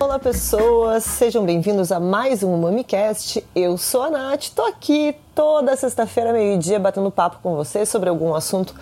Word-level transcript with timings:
Olá 0.00 0.18
pessoas, 0.18 1.04
sejam 1.04 1.44
bem-vindos 1.44 1.92
a 1.92 2.00
mais 2.00 2.42
um 2.42 2.56
MamiCast. 2.56 3.44
Eu 3.54 3.76
sou 3.76 4.02
a 4.02 4.10
Nath, 4.10 4.48
tô 4.54 4.62
aqui 4.62 5.14
toda 5.34 5.76
sexta-feira, 5.76 6.32
meio-dia, 6.32 6.80
batendo 6.80 7.10
papo 7.10 7.38
com 7.42 7.54
vocês 7.54 7.88
sobre 7.88 8.08
algum 8.08 8.34
assunto 8.34 8.74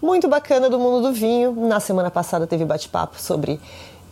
muito 0.00 0.26
bacana 0.26 0.70
do 0.70 0.78
mundo 0.78 1.08
do 1.08 1.12
vinho. 1.12 1.52
Na 1.52 1.80
semana 1.80 2.10
passada 2.10 2.46
teve 2.46 2.64
bate-papo 2.64 3.20
sobre 3.20 3.60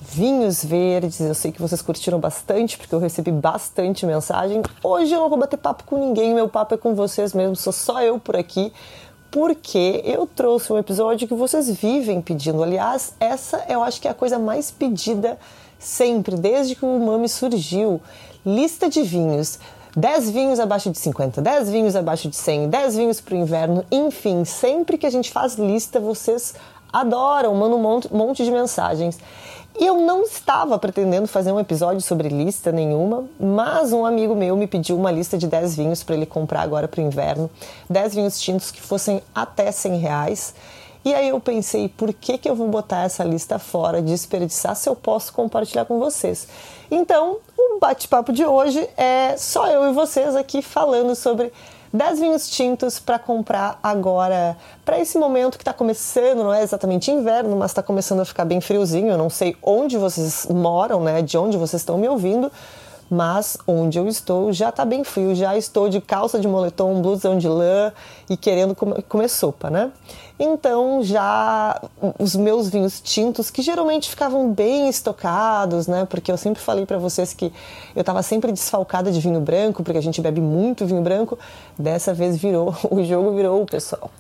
vinhos 0.01 0.65
verdes. 0.65 1.21
Eu 1.21 1.35
sei 1.35 1.53
que 1.53 1.61
vocês 1.61 1.81
curtiram 1.81 2.19
bastante, 2.19 2.77
porque 2.77 2.95
eu 2.95 2.99
recebi 2.99 3.31
bastante 3.31 4.05
mensagem. 4.05 4.61
Hoje 4.83 5.15
eu 5.15 5.21
não 5.21 5.29
vou 5.29 5.39
bater 5.39 5.57
papo 5.57 5.85
com 5.85 5.99
ninguém, 5.99 6.35
meu 6.35 6.49
papo 6.49 6.75
é 6.75 6.77
com 6.77 6.95
vocês 6.95 7.33
mesmo, 7.33 7.57
sou 7.57 7.73
só 7.73 8.03
eu 8.03 8.19
por 8.19 8.37
aqui. 8.37 8.73
Porque 9.33 10.03
eu 10.05 10.27
trouxe 10.27 10.71
um 10.71 10.77
episódio 10.77 11.27
que 11.27 11.35
vocês 11.35 11.71
vivem 11.71 12.21
pedindo. 12.21 12.63
Aliás, 12.63 13.15
essa 13.19 13.65
eu 13.67 13.83
acho 13.83 13.99
que 13.99 14.07
é 14.07 14.11
a 14.11 14.15
coisa 14.15 14.39
mais 14.39 14.71
pedida 14.71 15.39
sempre, 15.79 16.37
desde 16.37 16.77
que 16.77 16.85
o 16.85 16.99
Mami 16.99 17.31
surgiu. 17.31 17.99
Lista 18.45 18.91
de 18.91 19.03
vinhos. 19.03 19.59
10 19.97 20.31
vinhos 20.31 20.61
abaixo 20.61 20.91
de 20.91 20.99
50, 20.99 21.43
10 21.43 21.71
vinhos 21.71 21.97
abaixo 21.97 22.29
de 22.29 22.37
100, 22.37 22.69
10 22.69 22.97
vinhos 22.97 23.21
para 23.21 23.35
o 23.35 23.37
inverno, 23.37 23.85
enfim, 23.91 24.43
sempre 24.43 24.97
que 24.97 25.05
a 25.05 25.11
gente 25.11 25.31
faz 25.31 25.57
lista, 25.57 26.01
vocês 26.01 26.55
adoram, 26.91 27.55
mandam 27.55 27.79
um 27.79 27.83
monte, 27.83 28.15
monte 28.15 28.43
de 28.43 28.51
mensagens. 28.51 29.19
E 29.79 29.87
eu 29.87 29.97
não 29.97 30.23
estava 30.23 30.79
pretendendo 30.79 31.27
fazer 31.27 31.51
um 31.51 31.59
episódio 31.59 32.01
sobre 32.01 32.29
lista 32.29 32.71
nenhuma, 32.71 33.25
mas 33.41 33.93
um 33.93 34.05
amigo 34.05 34.35
meu 34.35 34.55
me 34.55 34.67
pediu 34.67 34.97
uma 34.99 35.11
lista 35.11 35.39
de 35.39 35.47
10 35.47 35.77
vinhos 35.77 36.03
para 36.03 36.15
ele 36.15 36.27
comprar 36.27 36.61
agora 36.61 36.87
para 36.87 37.01
o 37.01 37.05
inverno. 37.05 37.51
10 37.89 38.15
vinhos 38.15 38.41
tintos 38.41 38.71
que 38.71 38.81
fossem 38.81 39.23
até 39.35 39.73
100 39.73 39.97
reais. 39.97 40.55
E 41.05 41.13
aí 41.15 41.31
eu 41.31 41.41
pensei, 41.41 41.89
por 41.89 42.13
que, 42.13 42.39
que 42.39 42.49
eu 42.49 42.55
vou 42.55 42.69
botar 42.69 43.05
essa 43.05 43.25
lista 43.25 43.59
fora, 43.59 44.01
desperdiçar, 44.01 44.77
se 44.77 44.89
eu 44.89 44.95
posso 44.95 45.33
compartilhar 45.33 45.85
com 45.85 45.99
vocês? 45.99 46.47
Então, 46.91 47.39
o 47.59 47.81
bate-papo 47.81 48.33
de 48.33 48.45
hoje 48.45 48.89
é 48.97 49.37
só 49.37 49.67
eu 49.67 49.91
e 49.91 49.93
vocês 49.93 50.37
aqui 50.37 50.63
falando 50.63 51.17
sobre 51.17 51.53
10 51.93 52.21
vinhos 52.21 52.49
tintos 52.49 52.99
para 52.99 53.19
comprar 53.19 53.79
agora, 53.83 54.57
para 54.85 54.99
esse 54.99 55.19
momento 55.19 55.59
que 55.59 55.63
está 55.63 55.75
começando, 55.75 56.39
não 56.39 56.55
é 56.55 56.63
exatamente 56.63 57.11
inverno, 57.11 57.55
mas 57.55 57.71
está 57.71 57.83
começando 57.83 58.21
a 58.21 58.25
ficar 58.25 58.47
bem 58.47 58.61
friozinho. 58.61 59.11
Eu 59.11 59.19
não 59.19 59.29
sei 59.29 59.57
onde 59.63 59.99
vocês 59.99 60.47
moram, 60.47 61.03
né, 61.03 61.21
de 61.21 61.37
onde 61.37 61.59
vocês 61.59 61.83
estão 61.83 61.99
me 61.99 62.09
ouvindo, 62.09 62.51
mas 63.13 63.59
onde 63.67 63.99
eu 63.99 64.09
estou 64.09 64.55
já 64.55 64.71
está 64.71 64.87
bem 64.87 65.05
frio, 65.05 65.35
já 65.35 65.55
estou 65.55 65.87
de 65.87 66.01
calça 66.01 66.41
de 66.41 66.49
moletom, 66.49 67.03
blusão 67.03 67.37
de 67.37 67.47
lã 67.47 67.93
e 68.31 68.39
querendo 68.39 68.75
comer 68.75 69.29
sopa, 69.29 69.69
né? 69.69 69.93
Então 70.41 71.03
já 71.03 71.79
os 72.19 72.35
meus 72.35 72.71
vinhos 72.71 73.03
tintos, 73.03 73.51
que 73.51 73.61
geralmente 73.61 74.09
ficavam 74.09 74.51
bem 74.51 74.89
estocados, 74.89 75.87
né? 75.87 76.07
Porque 76.07 76.33
eu 76.33 76.39
sempre 76.39 76.63
falei 76.63 76.87
para 76.87 76.97
vocês 76.97 77.35
que 77.35 77.53
eu 77.95 78.01
estava 78.01 78.23
sempre 78.23 78.51
desfalcada 78.51 79.13
de 79.13 79.21
vinho 79.21 79.43
branco, 79.43 79.83
porque 79.83 79.99
a 79.99 80.03
gente 80.03 80.23
bebe 80.23 80.41
muito 80.41 80.87
vinho 80.87 81.03
branco. 81.03 81.39
Dessa 81.79 82.15
vez 82.15 82.39
virou, 82.39 82.75
o 82.91 83.05
jogo 83.05 83.37
virou, 83.37 83.67
pessoal. 83.67 84.11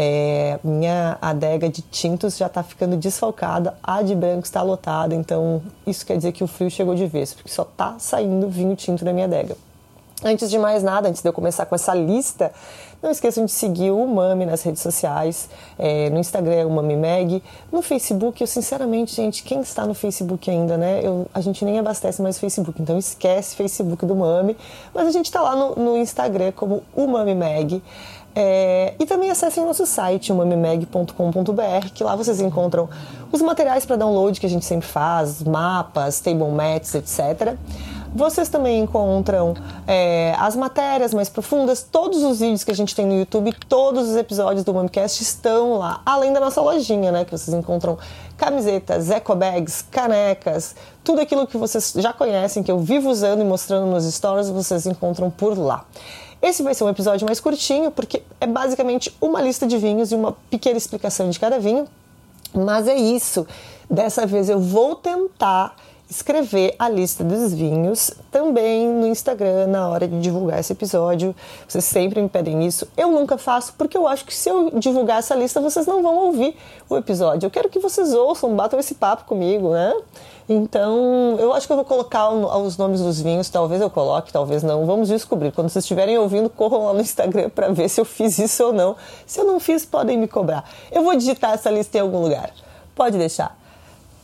É, 0.00 0.60
minha 0.62 1.18
adega 1.20 1.68
de 1.68 1.82
tintos 1.82 2.36
já 2.36 2.46
está 2.46 2.62
ficando 2.62 2.96
desfalcada, 2.96 3.76
a 3.82 4.00
de 4.00 4.14
branco 4.14 4.44
está 4.44 4.62
lotada, 4.62 5.12
então 5.12 5.60
isso 5.84 6.06
quer 6.06 6.16
dizer 6.16 6.30
que 6.30 6.44
o 6.44 6.46
frio 6.46 6.70
chegou 6.70 6.94
de 6.94 7.04
vez, 7.04 7.34
porque 7.34 7.50
só 7.50 7.62
está 7.62 7.96
saindo 7.98 8.48
vinho 8.48 8.76
tinto 8.76 9.04
da 9.04 9.12
minha 9.12 9.26
adega. 9.26 9.56
Antes 10.22 10.50
de 10.50 10.56
mais 10.56 10.84
nada, 10.84 11.08
antes 11.08 11.20
de 11.20 11.28
eu 11.28 11.32
começar 11.32 11.66
com 11.66 11.74
essa 11.74 11.94
lista, 11.94 12.52
não 13.00 13.10
esqueçam 13.10 13.44
de 13.44 13.52
seguir 13.52 13.92
o 13.92 14.04
Mami 14.06 14.44
nas 14.44 14.62
redes 14.62 14.82
sociais, 14.82 15.48
é, 15.78 16.10
no 16.10 16.18
Instagram 16.18 16.54
é 16.54 16.66
o 16.66 16.70
Mami 16.70 16.96
Mag, 16.96 17.42
no 17.70 17.80
Facebook, 17.80 18.40
eu 18.40 18.46
sinceramente, 18.46 19.14
gente, 19.14 19.44
quem 19.44 19.60
está 19.60 19.86
no 19.86 19.94
Facebook 19.94 20.50
ainda, 20.50 20.76
né? 20.76 21.00
Eu, 21.04 21.26
a 21.32 21.40
gente 21.40 21.64
nem 21.64 21.78
abastece 21.78 22.20
mais 22.20 22.36
o 22.36 22.40
Facebook, 22.40 22.82
então 22.82 22.98
esquece 22.98 23.54
Facebook 23.54 24.04
do 24.04 24.16
Mami, 24.16 24.56
mas 24.92 25.06
a 25.06 25.12
gente 25.12 25.26
está 25.26 25.40
lá 25.40 25.54
no, 25.54 25.76
no, 25.76 25.96
Instagram 25.96 26.50
como 26.50 26.82
o 26.96 27.06
Mami 27.06 27.36
Mag. 27.36 27.82
É, 28.40 28.94
e 29.00 29.04
também 29.04 29.32
acessem 29.32 29.64
nosso 29.64 29.84
site, 29.84 30.32
mamimeg.com.br, 30.32 31.88
que 31.92 32.04
lá 32.04 32.14
vocês 32.14 32.40
encontram 32.40 32.88
os 33.32 33.42
materiais 33.42 33.84
para 33.84 33.96
download 33.96 34.38
que 34.38 34.46
a 34.46 34.48
gente 34.48 34.64
sempre 34.64 34.86
faz, 34.86 35.42
mapas, 35.42 36.20
table 36.20 36.44
etc. 36.94 37.56
Vocês 38.14 38.48
também 38.48 38.80
encontram 38.80 39.54
é, 39.88 40.36
as 40.38 40.54
matérias 40.54 41.12
mais 41.12 41.28
profundas, 41.28 41.82
todos 41.82 42.22
os 42.22 42.38
vídeos 42.38 42.62
que 42.62 42.70
a 42.70 42.74
gente 42.76 42.94
tem 42.94 43.04
no 43.06 43.18
YouTube, 43.18 43.52
todos 43.68 44.08
os 44.08 44.14
episódios 44.14 44.62
do 44.62 44.72
Momcast 44.72 45.20
estão 45.20 45.76
lá, 45.78 46.00
além 46.06 46.32
da 46.32 46.38
nossa 46.38 46.60
lojinha, 46.60 47.10
né? 47.10 47.24
Que 47.24 47.32
vocês 47.32 47.52
encontram 47.56 47.98
camisetas, 48.36 49.10
eco 49.10 49.34
bags, 49.34 49.84
canecas, 49.90 50.76
tudo 51.02 51.20
aquilo 51.20 51.44
que 51.44 51.56
vocês 51.56 51.92
já 51.96 52.12
conhecem, 52.12 52.62
que 52.62 52.70
eu 52.70 52.78
vivo 52.78 53.10
usando 53.10 53.40
e 53.40 53.44
mostrando 53.44 53.86
nos 53.86 54.04
stories, 54.04 54.48
vocês 54.48 54.86
encontram 54.86 55.28
por 55.28 55.58
lá. 55.58 55.84
Esse 56.40 56.62
vai 56.62 56.74
ser 56.74 56.84
um 56.84 56.88
episódio 56.88 57.26
mais 57.26 57.40
curtinho, 57.40 57.90
porque 57.90 58.22
é 58.40 58.46
basicamente 58.46 59.14
uma 59.20 59.42
lista 59.42 59.66
de 59.66 59.76
vinhos 59.76 60.12
e 60.12 60.14
uma 60.14 60.32
pequena 60.50 60.78
explicação 60.78 61.28
de 61.30 61.38
cada 61.38 61.58
vinho. 61.58 61.86
Mas 62.54 62.86
é 62.86 62.96
isso. 62.96 63.46
Dessa 63.90 64.26
vez 64.26 64.48
eu 64.48 64.60
vou 64.60 64.94
tentar 64.94 65.74
escrever 66.10 66.74
a 66.78 66.88
lista 66.88 67.22
dos 67.22 67.52
vinhos 67.52 68.10
também 68.30 68.88
no 68.88 69.06
Instagram 69.06 69.66
na 69.66 69.88
hora 69.88 70.08
de 70.08 70.18
divulgar 70.20 70.58
esse 70.58 70.72
episódio. 70.72 71.36
Vocês 71.66 71.84
sempre 71.84 72.22
me 72.22 72.28
pedem 72.28 72.66
isso. 72.66 72.88
Eu 72.96 73.10
nunca 73.10 73.36
faço 73.36 73.74
porque 73.76 73.96
eu 73.96 74.08
acho 74.08 74.24
que 74.24 74.34
se 74.34 74.48
eu 74.48 74.70
divulgar 74.78 75.18
essa 75.18 75.34
lista 75.34 75.60
vocês 75.60 75.86
não 75.86 76.02
vão 76.02 76.16
ouvir 76.16 76.56
o 76.88 76.96
episódio. 76.96 77.46
Eu 77.46 77.50
quero 77.50 77.68
que 77.68 77.78
vocês 77.78 78.14
ouçam, 78.14 78.54
batam 78.56 78.80
esse 78.80 78.94
papo 78.94 79.24
comigo, 79.24 79.72
né? 79.72 79.94
Então, 80.48 81.36
eu 81.38 81.52
acho 81.52 81.66
que 81.66 81.72
eu 81.72 81.76
vou 81.76 81.84
colocar 81.84 82.30
os 82.30 82.78
nomes 82.78 83.02
dos 83.02 83.20
vinhos, 83.20 83.50
talvez 83.50 83.82
eu 83.82 83.90
coloque, 83.90 84.32
talvez 84.32 84.62
não. 84.62 84.86
Vamos 84.86 85.08
descobrir. 85.08 85.52
Quando 85.52 85.68
vocês 85.68 85.84
estiverem 85.84 86.16
ouvindo, 86.16 86.48
corram 86.48 86.86
lá 86.86 86.94
no 86.94 87.00
Instagram 87.02 87.50
para 87.50 87.68
ver 87.68 87.88
se 87.90 88.00
eu 88.00 88.04
fiz 88.06 88.38
isso 88.38 88.64
ou 88.64 88.72
não. 88.72 88.96
Se 89.26 89.40
eu 89.40 89.44
não 89.44 89.60
fiz, 89.60 89.84
podem 89.84 90.16
me 90.16 90.26
cobrar. 90.26 90.64
Eu 90.90 91.02
vou 91.02 91.14
digitar 91.14 91.52
essa 91.52 91.70
lista 91.70 91.98
em 91.98 92.00
algum 92.00 92.22
lugar. 92.22 92.50
Pode 92.94 93.18
deixar. 93.18 93.57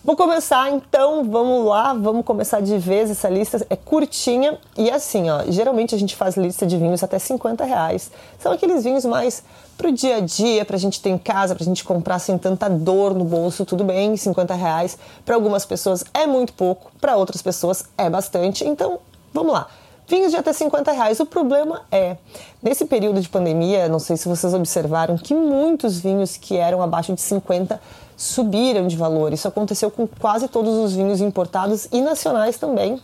Vou 0.04 0.14
começar 0.16 0.70
então, 0.70 1.24
vamos 1.24 1.64
lá, 1.64 1.94
vamos 1.94 2.26
começar 2.26 2.60
de 2.60 2.76
vez 2.76 3.10
essa 3.10 3.26
lista. 3.26 3.66
É 3.70 3.74
curtinha 3.74 4.58
e 4.76 4.90
assim, 4.90 5.30
ó. 5.30 5.44
Geralmente 5.48 5.94
a 5.94 5.98
gente 5.98 6.14
faz 6.14 6.36
lista 6.36 6.66
de 6.66 6.76
vinhos 6.76 7.02
até 7.02 7.18
50 7.18 7.64
reais. 7.64 8.10
São 8.38 8.52
aqueles 8.52 8.84
vinhos 8.84 9.06
mais 9.06 9.42
pro 9.78 9.90
dia 9.90 10.16
a 10.16 10.20
dia, 10.20 10.62
pra 10.66 10.76
gente 10.76 11.00
ter 11.00 11.08
em 11.08 11.16
casa, 11.16 11.54
pra 11.54 11.64
gente 11.64 11.82
comprar 11.82 12.18
sem 12.18 12.36
tanta 12.36 12.68
dor 12.68 13.14
no 13.14 13.24
bolso, 13.24 13.64
tudo 13.64 13.82
bem, 13.82 14.14
50 14.14 14.52
reais. 14.52 14.98
Para 15.24 15.36
algumas 15.36 15.64
pessoas 15.64 16.04
é 16.12 16.26
muito 16.26 16.52
pouco, 16.52 16.92
para 17.00 17.16
outras 17.16 17.40
pessoas 17.40 17.86
é 17.96 18.10
bastante. 18.10 18.62
Então, 18.62 18.98
vamos 19.32 19.54
lá. 19.54 19.68
Vinhos 20.06 20.32
de 20.32 20.36
até 20.36 20.52
50 20.52 20.92
reais. 20.92 21.18
O 21.18 21.24
problema 21.24 21.80
é, 21.90 22.18
nesse 22.62 22.84
período 22.84 23.22
de 23.22 23.28
pandemia, 23.30 23.88
não 23.88 23.98
sei 23.98 24.18
se 24.18 24.28
vocês 24.28 24.52
observaram, 24.52 25.16
que 25.16 25.34
muitos 25.34 25.98
vinhos 25.98 26.36
que 26.36 26.58
eram 26.58 26.82
abaixo 26.82 27.14
de 27.14 27.22
50 27.22 27.80
subiram 28.16 28.86
de 28.86 28.96
valor. 28.96 29.32
Isso 29.32 29.48
aconteceu 29.48 29.90
com 29.90 30.06
quase 30.06 30.48
todos 30.48 30.74
os 30.74 30.94
vinhos 30.94 31.20
importados 31.20 31.88
e 31.92 32.00
nacionais 32.00 32.56
também. 32.56 33.00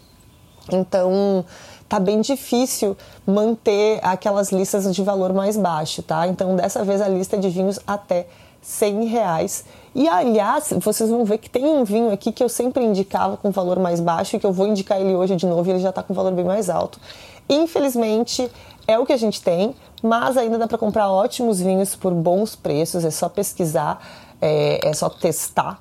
Então, 0.72 1.44
tá 1.88 1.98
bem 1.98 2.20
difícil 2.20 2.96
manter 3.26 3.98
aquelas 4.02 4.52
listas 4.52 4.94
de 4.94 5.02
valor 5.02 5.32
mais 5.32 5.56
baixo, 5.56 6.02
tá? 6.02 6.26
Então, 6.28 6.54
dessa 6.54 6.84
vez 6.84 7.00
a 7.00 7.08
lista 7.08 7.36
de 7.36 7.48
vinhos 7.48 7.80
até 7.86 8.26
100 8.62 9.06
reais. 9.06 9.64
E 9.94 10.08
aliás, 10.08 10.72
vocês 10.78 11.10
vão 11.10 11.24
ver 11.24 11.38
que 11.38 11.50
tem 11.50 11.64
um 11.64 11.82
vinho 11.82 12.12
aqui 12.12 12.30
que 12.30 12.44
eu 12.44 12.48
sempre 12.48 12.84
indicava 12.84 13.36
com 13.36 13.50
valor 13.50 13.78
mais 13.78 14.00
baixo 14.00 14.36
e 14.36 14.38
que 14.38 14.46
eu 14.46 14.52
vou 14.52 14.66
indicar 14.66 15.00
ele 15.00 15.14
hoje 15.14 15.34
de 15.34 15.46
novo 15.46 15.68
e 15.68 15.72
ele 15.72 15.80
já 15.80 15.90
está 15.90 16.02
com 16.02 16.14
valor 16.14 16.32
bem 16.32 16.44
mais 16.44 16.70
alto. 16.70 17.00
Infelizmente, 17.48 18.48
é 18.86 18.98
o 18.98 19.04
que 19.04 19.12
a 19.12 19.16
gente 19.16 19.42
tem, 19.42 19.74
mas 20.02 20.36
ainda 20.36 20.58
dá 20.58 20.68
para 20.68 20.78
comprar 20.78 21.10
ótimos 21.10 21.60
vinhos 21.60 21.96
por 21.96 22.12
bons 22.12 22.54
preços, 22.54 23.04
é 23.04 23.10
só 23.10 23.28
pesquisar 23.28 24.00
é, 24.40 24.88
é 24.88 24.92
só 24.92 25.08
testar. 25.08 25.78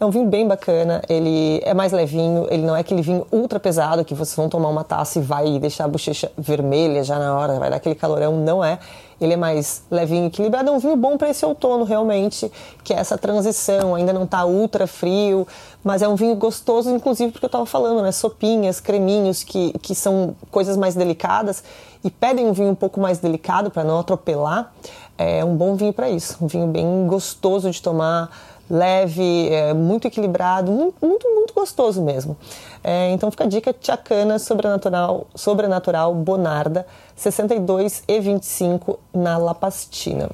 É 0.00 0.04
um 0.04 0.10
vinho 0.10 0.26
bem 0.26 0.48
bacana, 0.48 1.02
ele 1.10 1.60
é 1.62 1.74
mais 1.74 1.92
levinho, 1.92 2.46
ele 2.50 2.62
não 2.62 2.74
é 2.74 2.80
aquele 2.80 3.02
vinho 3.02 3.26
ultra 3.30 3.60
pesado 3.60 4.02
que 4.02 4.14
vocês 4.14 4.34
vão 4.34 4.48
tomar 4.48 4.70
uma 4.70 4.82
taça 4.82 5.18
e 5.18 5.22
vai 5.22 5.58
deixar 5.58 5.84
a 5.84 5.88
bochecha 5.88 6.32
vermelha 6.38 7.04
já 7.04 7.18
na 7.18 7.36
hora, 7.36 7.58
vai 7.58 7.68
dar 7.68 7.76
aquele 7.76 7.94
calorão, 7.94 8.38
não 8.38 8.64
é. 8.64 8.78
Ele 9.20 9.34
é 9.34 9.36
mais 9.36 9.82
levinho, 9.90 10.26
equilibrado, 10.26 10.70
é 10.70 10.72
um 10.72 10.78
vinho 10.78 10.96
bom 10.96 11.18
para 11.18 11.28
esse 11.28 11.44
outono 11.44 11.84
realmente, 11.84 12.50
que 12.82 12.94
é 12.94 12.96
essa 12.96 13.18
transição, 13.18 13.94
ainda 13.94 14.12
não 14.12 14.24
está 14.24 14.44
ultra 14.46 14.86
frio, 14.86 15.46
mas 15.84 16.00
é 16.00 16.08
um 16.08 16.16
vinho 16.16 16.34
gostoso, 16.36 16.90
inclusive 16.90 17.30
porque 17.30 17.44
eu 17.44 17.48
estava 17.48 17.66
falando, 17.66 18.02
né, 18.02 18.12
sopinhas, 18.12 18.80
creminhos, 18.80 19.42
que, 19.42 19.72
que 19.80 19.94
são 19.94 20.34
coisas 20.50 20.76
mais 20.76 20.94
delicadas 20.94 21.62
e 22.02 22.10
pedem 22.10 22.46
um 22.46 22.52
vinho 22.52 22.70
um 22.70 22.74
pouco 22.74 22.98
mais 22.98 23.18
delicado 23.18 23.70
para 23.70 23.84
não 23.84 23.98
atropelar. 23.98 24.72
É 25.18 25.44
um 25.44 25.54
bom 25.54 25.74
vinho 25.74 25.92
para 25.92 26.08
isso, 26.08 26.38
um 26.40 26.46
vinho 26.46 26.66
bem 26.66 27.06
gostoso 27.06 27.70
de 27.70 27.82
tomar, 27.82 28.30
leve, 28.70 29.48
é, 29.50 29.74
muito 29.74 30.06
equilibrado, 30.06 30.70
muito, 30.70 31.28
muito, 31.28 31.52
gostoso 31.52 32.00
mesmo. 32.00 32.36
É, 32.82 33.10
então 33.10 33.30
fica 33.30 33.44
a 33.44 33.46
dica 33.46 33.72
Tchacana 33.72 34.38
Sobrenatural, 34.38 35.26
Sobrenatural 35.34 36.14
Bonarda, 36.14 36.86
62 37.16 38.04
e 38.06 38.20
25 38.20 38.98
na 39.12 39.36
Lapastina. 39.36 40.30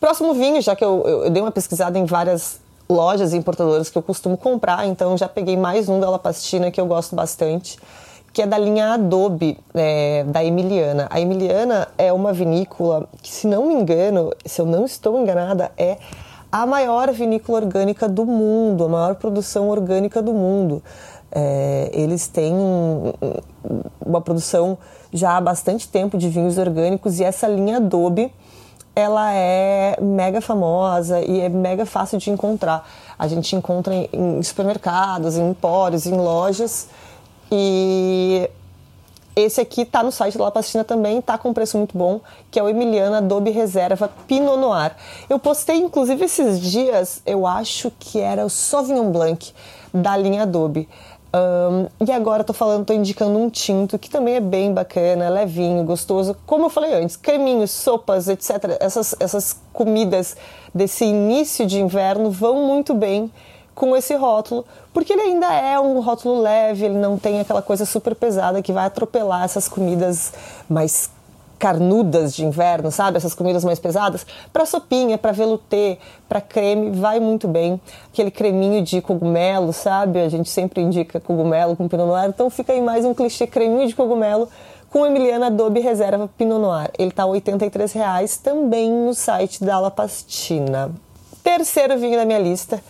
Próximo 0.00 0.32
vinho, 0.32 0.62
já 0.62 0.74
que 0.74 0.82
eu, 0.82 1.04
eu, 1.06 1.24
eu 1.24 1.30
dei 1.30 1.42
uma 1.42 1.52
pesquisada 1.52 1.98
em 1.98 2.06
várias 2.06 2.58
lojas 2.88 3.32
e 3.32 3.36
importadoras 3.36 3.90
que 3.90 3.98
eu 3.98 4.02
costumo 4.02 4.36
comprar, 4.36 4.86
então 4.86 5.16
já 5.16 5.28
peguei 5.28 5.56
mais 5.56 5.88
um 5.88 6.00
da 6.00 6.08
Lapastina 6.10 6.70
que 6.70 6.80
eu 6.80 6.86
gosto 6.86 7.14
bastante, 7.14 7.78
que 8.32 8.42
é 8.42 8.46
da 8.46 8.58
linha 8.58 8.94
Adobe, 8.94 9.58
é, 9.74 10.24
da 10.24 10.44
Emiliana. 10.44 11.06
A 11.10 11.20
Emiliana 11.20 11.88
é 11.98 12.12
uma 12.12 12.32
vinícola 12.32 13.08
que, 13.22 13.28
se 13.28 13.46
não 13.46 13.66
me 13.66 13.74
engano, 13.74 14.32
se 14.44 14.60
eu 14.60 14.66
não 14.66 14.84
estou 14.84 15.20
enganada, 15.20 15.70
é 15.76 15.98
a 16.50 16.66
maior 16.66 17.12
vinícola 17.12 17.58
orgânica 17.58 18.08
do 18.08 18.26
mundo, 18.26 18.84
a 18.84 18.88
maior 18.88 19.14
produção 19.14 19.68
orgânica 19.68 20.20
do 20.20 20.32
mundo. 20.32 20.82
É, 21.32 21.90
eles 21.92 22.26
têm 22.26 22.54
uma 24.04 24.20
produção 24.20 24.76
já 25.12 25.36
há 25.36 25.40
bastante 25.40 25.88
tempo 25.88 26.18
de 26.18 26.28
vinhos 26.28 26.58
orgânicos 26.58 27.20
e 27.20 27.24
essa 27.24 27.46
linha 27.46 27.76
Adobe 27.76 28.32
ela 28.94 29.32
é 29.32 29.96
mega 30.00 30.40
famosa 30.40 31.20
e 31.20 31.40
é 31.40 31.48
mega 31.48 31.86
fácil 31.86 32.18
de 32.18 32.30
encontrar. 32.30 32.86
A 33.18 33.28
gente 33.28 33.54
encontra 33.54 33.94
em 33.94 34.42
supermercados, 34.42 35.36
em 35.36 35.50
empórios, 35.50 36.06
em 36.06 36.16
lojas 36.16 36.88
e 37.50 38.50
esse 39.42 39.60
aqui 39.60 39.84
tá 39.84 40.02
no 40.02 40.12
site 40.12 40.36
da 40.38 40.44
La 40.44 40.50
Pastina 40.50 40.84
também, 40.84 41.20
tá 41.20 41.36
com 41.38 41.50
um 41.50 41.54
preço 41.54 41.76
muito 41.76 41.96
bom, 41.96 42.20
que 42.50 42.58
é 42.58 42.62
o 42.62 42.68
Emiliana 42.68 43.18
Adobe 43.18 43.50
Reserva 43.50 44.10
Pinot 44.26 44.56
Noir. 44.56 44.94
Eu 45.28 45.38
postei 45.38 45.76
inclusive 45.76 46.24
esses 46.24 46.60
dias, 46.60 47.22
eu 47.26 47.46
acho 47.46 47.92
que 47.98 48.20
era 48.20 48.44
o 48.44 48.50
Sauvignon 48.50 49.10
Blanc 49.10 49.52
da 49.92 50.16
linha 50.16 50.42
Adobe. 50.42 50.88
Um, 51.32 51.86
e 52.04 52.10
agora 52.10 52.42
tô 52.42 52.52
falando, 52.52 52.84
tô 52.84 52.92
indicando 52.92 53.38
um 53.38 53.48
tinto 53.48 53.96
que 53.96 54.10
também 54.10 54.34
é 54.34 54.40
bem 54.40 54.74
bacana, 54.74 55.28
levinho, 55.28 55.84
gostoso. 55.84 56.36
Como 56.44 56.66
eu 56.66 56.70
falei 56.70 56.92
antes, 56.94 57.16
creminhos, 57.16 57.70
sopas, 57.70 58.28
etc. 58.28 58.76
Essas, 58.80 59.14
essas 59.20 59.60
comidas 59.72 60.36
desse 60.74 61.04
início 61.04 61.66
de 61.66 61.80
inverno 61.80 62.30
vão 62.30 62.66
muito 62.66 62.94
bem 62.94 63.30
com 63.80 63.96
esse 63.96 64.14
rótulo, 64.14 64.66
porque 64.92 65.10
ele 65.10 65.22
ainda 65.22 65.50
é 65.54 65.80
um 65.80 66.00
rótulo 66.00 66.42
leve, 66.42 66.84
ele 66.84 66.98
não 66.98 67.16
tem 67.16 67.40
aquela 67.40 67.62
coisa 67.62 67.86
super 67.86 68.14
pesada 68.14 68.60
que 68.60 68.74
vai 68.74 68.84
atropelar 68.84 69.42
essas 69.42 69.66
comidas 69.68 70.34
mais 70.68 71.08
carnudas 71.58 72.34
de 72.34 72.44
inverno, 72.44 72.90
sabe? 72.90 73.16
Essas 73.16 73.32
comidas 73.32 73.64
mais 73.64 73.78
pesadas. 73.78 74.26
Para 74.52 74.66
sopinha, 74.66 75.16
para 75.16 75.32
velouté, 75.32 75.96
para 76.28 76.42
creme, 76.42 76.90
vai 76.90 77.20
muito 77.20 77.48
bem. 77.48 77.80
Aquele 78.12 78.30
creminho 78.30 78.82
de 78.84 79.00
cogumelo, 79.00 79.72
sabe? 79.72 80.20
A 80.20 80.28
gente 80.28 80.50
sempre 80.50 80.82
indica 80.82 81.18
cogumelo 81.18 81.74
com 81.74 81.88
Pinot 81.88 82.06
Noir, 82.06 82.28
então 82.28 82.50
fica 82.50 82.74
aí 82.74 82.82
mais 82.82 83.06
um 83.06 83.14
clichê 83.14 83.46
creminho 83.46 83.88
de 83.88 83.94
cogumelo 83.94 84.46
com 84.90 85.06
Emiliana 85.06 85.46
Adobe 85.46 85.80
Reserva 85.80 86.28
Pinot 86.36 86.60
Noir. 86.60 86.90
Ele 86.98 87.12
tá 87.12 87.24
83 87.24 87.94
reais, 87.94 88.36
também 88.36 88.92
no 88.92 89.14
site 89.14 89.64
da 89.64 89.80
La 89.80 89.90
Pastina. 89.90 90.92
Terceiro 91.42 91.96
vinho 91.96 92.18
da 92.18 92.26
minha 92.26 92.38
lista 92.38 92.82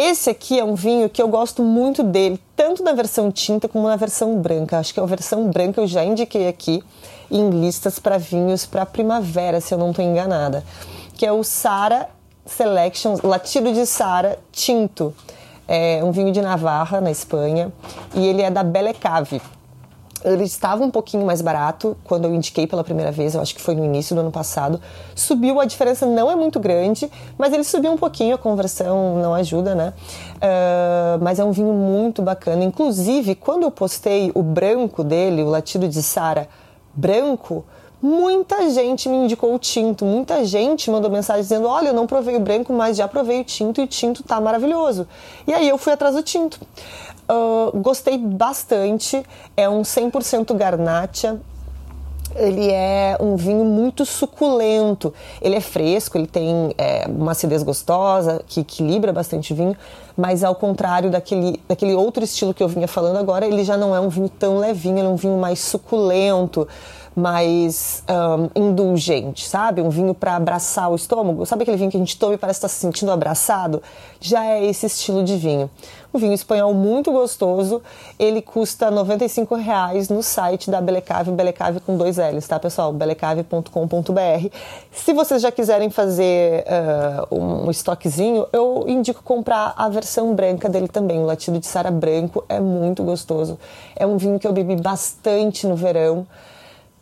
esse 0.00 0.30
aqui 0.30 0.60
é 0.60 0.64
um 0.64 0.76
vinho 0.76 1.08
que 1.10 1.20
eu 1.20 1.26
gosto 1.26 1.60
muito 1.60 2.04
dele, 2.04 2.40
tanto 2.54 2.84
na 2.84 2.92
versão 2.92 3.32
tinta 3.32 3.68
como 3.68 3.88
na 3.88 3.96
versão 3.96 4.38
branca. 4.38 4.78
Acho 4.78 4.94
que 4.94 5.00
a 5.00 5.04
versão 5.04 5.50
branca 5.50 5.80
eu 5.80 5.88
já 5.88 6.04
indiquei 6.04 6.46
aqui 6.46 6.84
em 7.28 7.50
listas 7.50 7.98
para 7.98 8.16
vinhos 8.16 8.64
para 8.64 8.86
primavera, 8.86 9.60
se 9.60 9.74
eu 9.74 9.78
não 9.78 9.90
estou 9.90 10.04
enganada, 10.04 10.64
que 11.14 11.26
é 11.26 11.32
o 11.32 11.42
Sara 11.42 12.08
Selection, 12.46 13.16
Latido 13.24 13.72
de 13.72 13.84
Sara 13.84 14.38
Tinto. 14.52 15.12
É 15.66 16.00
um 16.04 16.12
vinho 16.12 16.30
de 16.30 16.40
Navarra, 16.40 17.00
na 17.00 17.10
Espanha, 17.10 17.72
e 18.14 18.24
ele 18.24 18.40
é 18.40 18.52
da 18.52 18.62
Belle 18.62 18.94
Cave 18.94 19.42
ele 20.24 20.44
estava 20.44 20.84
um 20.84 20.90
pouquinho 20.90 21.24
mais 21.24 21.40
barato 21.40 21.96
quando 22.04 22.24
eu 22.24 22.34
indiquei 22.34 22.66
pela 22.66 22.82
primeira 22.82 23.12
vez, 23.12 23.34
eu 23.34 23.40
acho 23.40 23.54
que 23.54 23.60
foi 23.60 23.74
no 23.74 23.84
início 23.84 24.14
do 24.14 24.20
ano 24.20 24.30
passado. 24.30 24.80
Subiu, 25.14 25.60
a 25.60 25.64
diferença 25.64 26.06
não 26.06 26.30
é 26.30 26.36
muito 26.36 26.58
grande, 26.58 27.10
mas 27.36 27.52
ele 27.52 27.64
subiu 27.64 27.92
um 27.92 27.96
pouquinho, 27.96 28.34
a 28.34 28.38
conversão 28.38 29.18
não 29.20 29.34
ajuda, 29.34 29.74
né? 29.74 29.92
Uh, 30.36 31.22
mas 31.22 31.38
é 31.38 31.44
um 31.44 31.52
vinho 31.52 31.72
muito 31.72 32.22
bacana. 32.22 32.64
Inclusive, 32.64 33.34
quando 33.34 33.62
eu 33.62 33.70
postei 33.70 34.30
o 34.34 34.42
branco 34.42 35.04
dele, 35.04 35.42
o 35.42 35.48
latido 35.48 35.88
de 35.88 36.02
Sara 36.02 36.48
branco, 36.94 37.64
muita 38.02 38.68
gente 38.70 39.08
me 39.08 39.16
indicou 39.16 39.54
o 39.54 39.58
tinto, 39.58 40.04
muita 40.04 40.44
gente 40.44 40.90
mandou 40.90 41.10
mensagem 41.10 41.42
dizendo: 41.42 41.68
Olha, 41.68 41.88
eu 41.88 41.94
não 41.94 42.06
provei 42.06 42.36
o 42.36 42.40
branco, 42.40 42.72
mas 42.72 42.96
já 42.96 43.06
provei 43.06 43.40
o 43.40 43.44
tinto 43.44 43.80
e 43.80 43.84
o 43.84 43.86
tinto 43.86 44.22
tá 44.22 44.40
maravilhoso. 44.40 45.06
E 45.46 45.54
aí 45.54 45.68
eu 45.68 45.78
fui 45.78 45.92
atrás 45.92 46.14
do 46.14 46.22
tinto. 46.22 46.60
Uh, 47.30 47.78
gostei 47.80 48.16
bastante, 48.16 49.22
é 49.56 49.68
um 49.68 49.82
100% 49.82 50.54
garnacha. 50.54 51.38
Ele 52.34 52.70
é 52.70 53.16
um 53.20 53.36
vinho 53.36 53.64
muito 53.64 54.04
suculento. 54.04 55.12
Ele 55.40 55.56
é 55.56 55.60
fresco, 55.60 56.16
ele 56.16 56.26
tem 56.26 56.74
é, 56.76 57.06
uma 57.08 57.32
acidez 57.32 57.62
gostosa 57.62 58.42
que 58.46 58.60
equilibra 58.60 59.12
bastante 59.12 59.52
o 59.52 59.56
vinho, 59.56 59.76
mas 60.16 60.44
ao 60.44 60.54
contrário 60.54 61.10
daquele, 61.10 61.60
daquele 61.66 61.94
outro 61.94 62.22
estilo 62.22 62.52
que 62.52 62.62
eu 62.62 62.68
vinha 62.68 62.86
falando 62.86 63.16
agora, 63.16 63.46
ele 63.46 63.64
já 63.64 63.76
não 63.76 63.94
é 63.94 64.00
um 64.00 64.10
vinho 64.10 64.28
tão 64.28 64.58
levinho, 64.58 64.98
ele 64.98 65.06
é 65.06 65.10
um 65.10 65.16
vinho 65.16 65.38
mais 65.38 65.58
suculento 65.58 66.68
mais 67.18 68.02
um, 68.08 68.68
indulgente, 68.68 69.46
sabe? 69.46 69.82
Um 69.82 69.90
vinho 69.90 70.14
para 70.14 70.36
abraçar 70.36 70.90
o 70.90 70.94
estômago. 70.94 71.44
Sabe 71.44 71.62
aquele 71.62 71.76
vinho 71.76 71.90
que 71.90 71.96
a 71.96 72.00
gente 72.00 72.16
toma 72.16 72.34
e 72.34 72.38
parece 72.38 72.58
estar 72.58 72.68
tá 72.68 72.72
se 72.72 72.80
sentindo 72.80 73.10
abraçado? 73.10 73.82
Já 74.20 74.44
é 74.44 74.64
esse 74.64 74.86
estilo 74.86 75.24
de 75.24 75.36
vinho. 75.36 75.68
Um 76.12 76.18
vinho 76.18 76.32
espanhol 76.32 76.72
muito 76.72 77.12
gostoso. 77.12 77.82
Ele 78.18 78.40
custa 78.40 78.90
95 78.90 79.54
reais 79.56 80.08
no 80.08 80.22
site 80.22 80.70
da 80.70 80.80
Belecave, 80.80 81.30
Belecave 81.30 81.80
com 81.80 81.96
dois 81.96 82.16
L's, 82.16 82.46
tá, 82.46 82.58
pessoal? 82.58 82.92
belecave.com.br. 82.92 84.48
Se 84.90 85.12
vocês 85.12 85.42
já 85.42 85.52
quiserem 85.52 85.90
fazer 85.90 86.64
uh, 87.30 87.34
um 87.34 87.70
estoquezinho, 87.70 88.46
eu 88.52 88.84
indico 88.88 89.22
comprar 89.22 89.74
a 89.76 89.88
versão 89.88 90.34
branca 90.34 90.68
dele 90.68 90.88
também. 90.88 91.18
O 91.18 91.26
latido 91.26 91.58
de 91.58 91.66
Sara 91.66 91.90
branco 91.90 92.44
é 92.48 92.58
muito 92.58 93.02
gostoso. 93.02 93.58
É 93.94 94.06
um 94.06 94.16
vinho 94.16 94.38
que 94.38 94.46
eu 94.46 94.52
bebi 94.52 94.76
bastante 94.76 95.66
no 95.66 95.76
verão. 95.76 96.26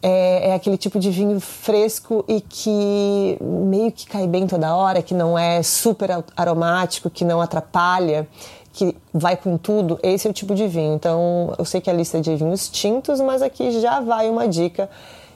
É, 0.09 0.51
é, 0.51 0.55
aquele 0.55 0.77
tipo 0.77 1.01
de 1.01 1.11
vinho 1.11 1.41
fresco 1.41 2.25
e 2.29 2.41
que 2.41 3.37
meio 3.41 3.91
que 3.91 4.07
cai 4.07 4.29
bem 4.29 4.47
toda 4.47 4.73
hora, 4.73 5.03
que 5.03 5.13
não 5.13 5.37
é 5.37 5.65
super 5.65 6.23
aromático, 6.37 7.11
que 7.11 7.25
não 7.25 7.41
atrapalha, 7.41 8.29
que 8.73 8.97
vai 9.13 9.37
com 9.37 9.59
tudo. 9.59 9.99
Esse 10.05 10.29
é 10.29 10.31
o 10.31 10.33
tipo 10.33 10.55
de 10.55 10.69
vinho. 10.69 10.95
Então, 10.95 11.53
eu 11.59 11.65
sei 11.65 11.81
que 11.81 11.91
a 11.91 11.93
lista 11.93 12.19
é 12.19 12.21
de 12.21 12.37
vinhos 12.37 12.69
tintos, 12.69 13.21
mas 13.21 13.43
aqui 13.43 13.81
já 13.81 13.99
vai 13.99 14.31
uma 14.31 14.47
dica 14.47 14.89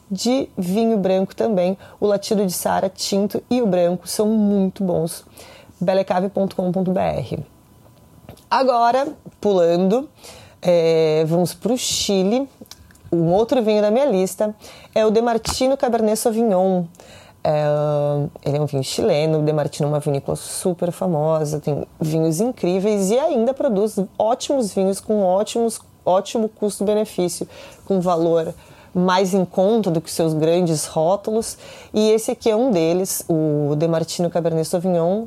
de 0.08 0.48
vinho 0.56 0.96
branco 0.96 1.34
também. 1.34 1.76
O 1.98 2.06
latido 2.06 2.46
de 2.46 2.52
Sara 2.52 2.88
tinto 2.88 3.42
e 3.50 3.60
o 3.60 3.66
branco 3.66 4.06
são 4.06 4.28
muito 4.28 4.84
bons. 4.84 5.24
belecave.com.br. 5.80 7.40
Agora, 8.48 9.08
pulando, 9.40 10.08
é, 10.62 11.24
vamos 11.26 11.54
para 11.54 11.72
o 11.72 11.76
Chile. 11.76 12.48
Um 13.12 13.32
outro 13.32 13.62
vinho 13.62 13.82
da 13.82 13.90
minha 13.90 14.04
lista 14.04 14.54
é 14.94 15.04
o 15.04 15.10
Demartino 15.10 15.76
Cabernet 15.76 16.16
Sauvignon. 16.16 16.84
É, 17.42 17.64
ele 18.44 18.58
é 18.58 18.60
um 18.60 18.66
vinho 18.66 18.84
chileno, 18.84 19.40
o 19.40 19.42
Demartino 19.42 19.88
é 19.88 19.92
uma 19.92 20.00
vinícola 20.00 20.36
super 20.36 20.92
famosa, 20.92 21.58
tem 21.58 21.86
vinhos 21.98 22.38
incríveis 22.38 23.10
e 23.10 23.18
ainda 23.18 23.54
produz 23.54 23.96
ótimos 24.18 24.74
vinhos 24.74 25.00
com 25.00 25.22
ótimos, 25.22 25.80
ótimo 26.04 26.48
custo-benefício, 26.48 27.48
com 27.86 28.00
valor 28.00 28.54
mais 28.94 29.34
em 29.34 29.44
conta 29.44 29.90
do 29.90 30.00
que 30.00 30.10
seus 30.10 30.34
grandes 30.34 30.86
rótulos. 30.86 31.56
E 31.94 32.10
esse 32.10 32.30
aqui 32.30 32.50
é 32.50 32.56
um 32.56 32.70
deles, 32.70 33.24
o 33.28 33.74
Demartino 33.76 34.28
Cabernet 34.30 34.68
Sauvignon 34.68 35.26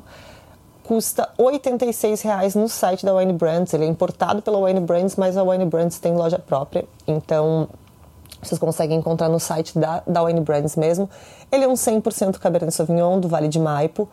custa 0.83 1.29
R$ 1.37 1.45
86,00 1.45 2.55
no 2.55 2.67
site 2.67 3.05
da 3.05 3.15
Wine 3.15 3.33
Brands. 3.33 3.73
Ele 3.73 3.85
é 3.85 3.87
importado 3.87 4.41
pela 4.41 4.57
Wine 4.59 4.81
Brands, 4.81 5.15
mas 5.15 5.37
a 5.37 5.43
Wine 5.43 5.65
Brands 5.65 5.99
tem 5.99 6.13
loja 6.13 6.37
própria, 6.37 6.85
então 7.07 7.67
vocês 8.41 8.59
conseguem 8.59 8.97
encontrar 8.97 9.29
no 9.29 9.39
site 9.39 9.77
da, 9.77 10.03
da 10.05 10.21
Wine 10.23 10.41
Brands 10.41 10.75
mesmo. 10.75 11.09
Ele 11.51 11.63
é 11.63 11.67
um 11.67 11.73
100% 11.73 12.37
Cabernet 12.39 12.73
Sauvignon 12.73 13.19
do 13.19 13.27
Vale 13.27 13.47
de 13.47 13.59
Maipo. 13.59 14.09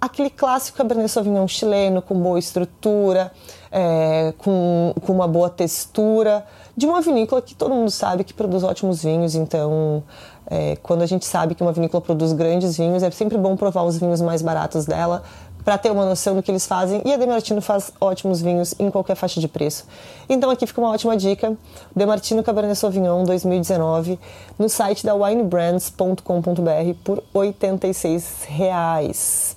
Aquele 0.00 0.30
clássico 0.30 0.78
Cabernet 0.78 1.08
Sauvignon 1.08 1.46
chileno, 1.46 2.02
com 2.02 2.14
boa 2.20 2.38
estrutura, 2.38 3.30
é, 3.70 4.32
com, 4.38 4.92
com 5.06 5.12
uma 5.12 5.28
boa 5.28 5.48
textura, 5.48 6.44
de 6.76 6.86
uma 6.86 7.00
vinícola 7.00 7.40
que 7.40 7.54
todo 7.54 7.74
mundo 7.74 7.90
sabe 7.90 8.24
que 8.24 8.34
produz 8.34 8.64
ótimos 8.64 9.02
vinhos, 9.02 9.34
então 9.34 10.02
é, 10.46 10.76
quando 10.82 11.02
a 11.02 11.06
gente 11.06 11.24
sabe 11.24 11.54
que 11.54 11.62
uma 11.62 11.72
vinícola 11.72 12.00
produz 12.00 12.32
grandes 12.32 12.76
vinhos, 12.76 13.02
é 13.02 13.10
sempre 13.10 13.38
bom 13.38 13.56
provar 13.56 13.84
os 13.84 13.96
vinhos 13.96 14.20
mais 14.20 14.42
baratos 14.42 14.86
dela, 14.86 15.22
para 15.64 15.78
ter 15.78 15.90
uma 15.90 16.04
noção 16.04 16.34
do 16.34 16.42
que 16.42 16.50
eles 16.50 16.66
fazem. 16.66 17.02
E 17.04 17.12
a 17.12 17.16
Demartino 17.16 17.60
faz 17.60 17.92
ótimos 18.00 18.40
vinhos 18.40 18.74
em 18.78 18.90
qualquer 18.90 19.14
faixa 19.14 19.40
de 19.40 19.48
preço. 19.48 19.86
Então 20.28 20.50
aqui 20.50 20.66
fica 20.66 20.80
uma 20.80 20.90
ótima 20.90 21.16
dica: 21.16 21.56
Demartino 21.94 22.42
Cabernet 22.42 22.78
Sauvignon 22.78 23.24
2019 23.24 24.18
no 24.58 24.68
site 24.68 25.04
da 25.04 25.14
winebrands.com.br 25.14 26.94
por 27.04 27.22
86 27.32 28.44
reais. 28.48 29.56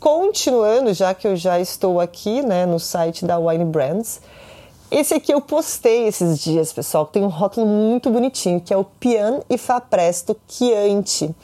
Continuando, 0.00 0.94
já 0.94 1.12
que 1.12 1.26
eu 1.26 1.34
já 1.34 1.58
estou 1.58 2.00
aqui 2.00 2.40
né, 2.42 2.64
no 2.64 2.78
site 2.78 3.24
da 3.24 3.36
Wine 3.36 3.64
Brands, 3.64 4.20
esse 4.90 5.12
aqui 5.12 5.34
eu 5.34 5.40
postei 5.40 6.06
esses 6.06 6.38
dias, 6.38 6.72
pessoal, 6.72 7.04
tem 7.04 7.22
um 7.22 7.28
rótulo 7.28 7.66
muito 7.66 8.08
bonitinho, 8.08 8.60
que 8.60 8.72
é 8.72 8.76
o 8.76 8.84
Pian 8.84 9.40
e 9.50 9.58
Fa 9.58 9.80
Presto 9.80 10.34
Chianti. 10.48 11.34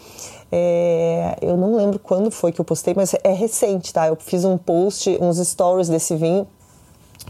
É, 0.57 1.37
eu 1.43 1.57
não 1.57 1.75
lembro 1.75 1.99
quando 1.99 2.31
foi 2.31 2.53
que 2.53 2.61
eu 2.61 2.65
postei, 2.65 2.95
mas 2.95 3.13
é 3.25 3.33
recente, 3.33 3.93
tá? 3.93 4.07
Eu 4.07 4.15
fiz 4.15 4.45
um 4.45 4.57
post, 4.57 5.19
uns 5.21 5.45
stories 5.45 5.89
desse 5.89 6.15
vinho, 6.15 6.47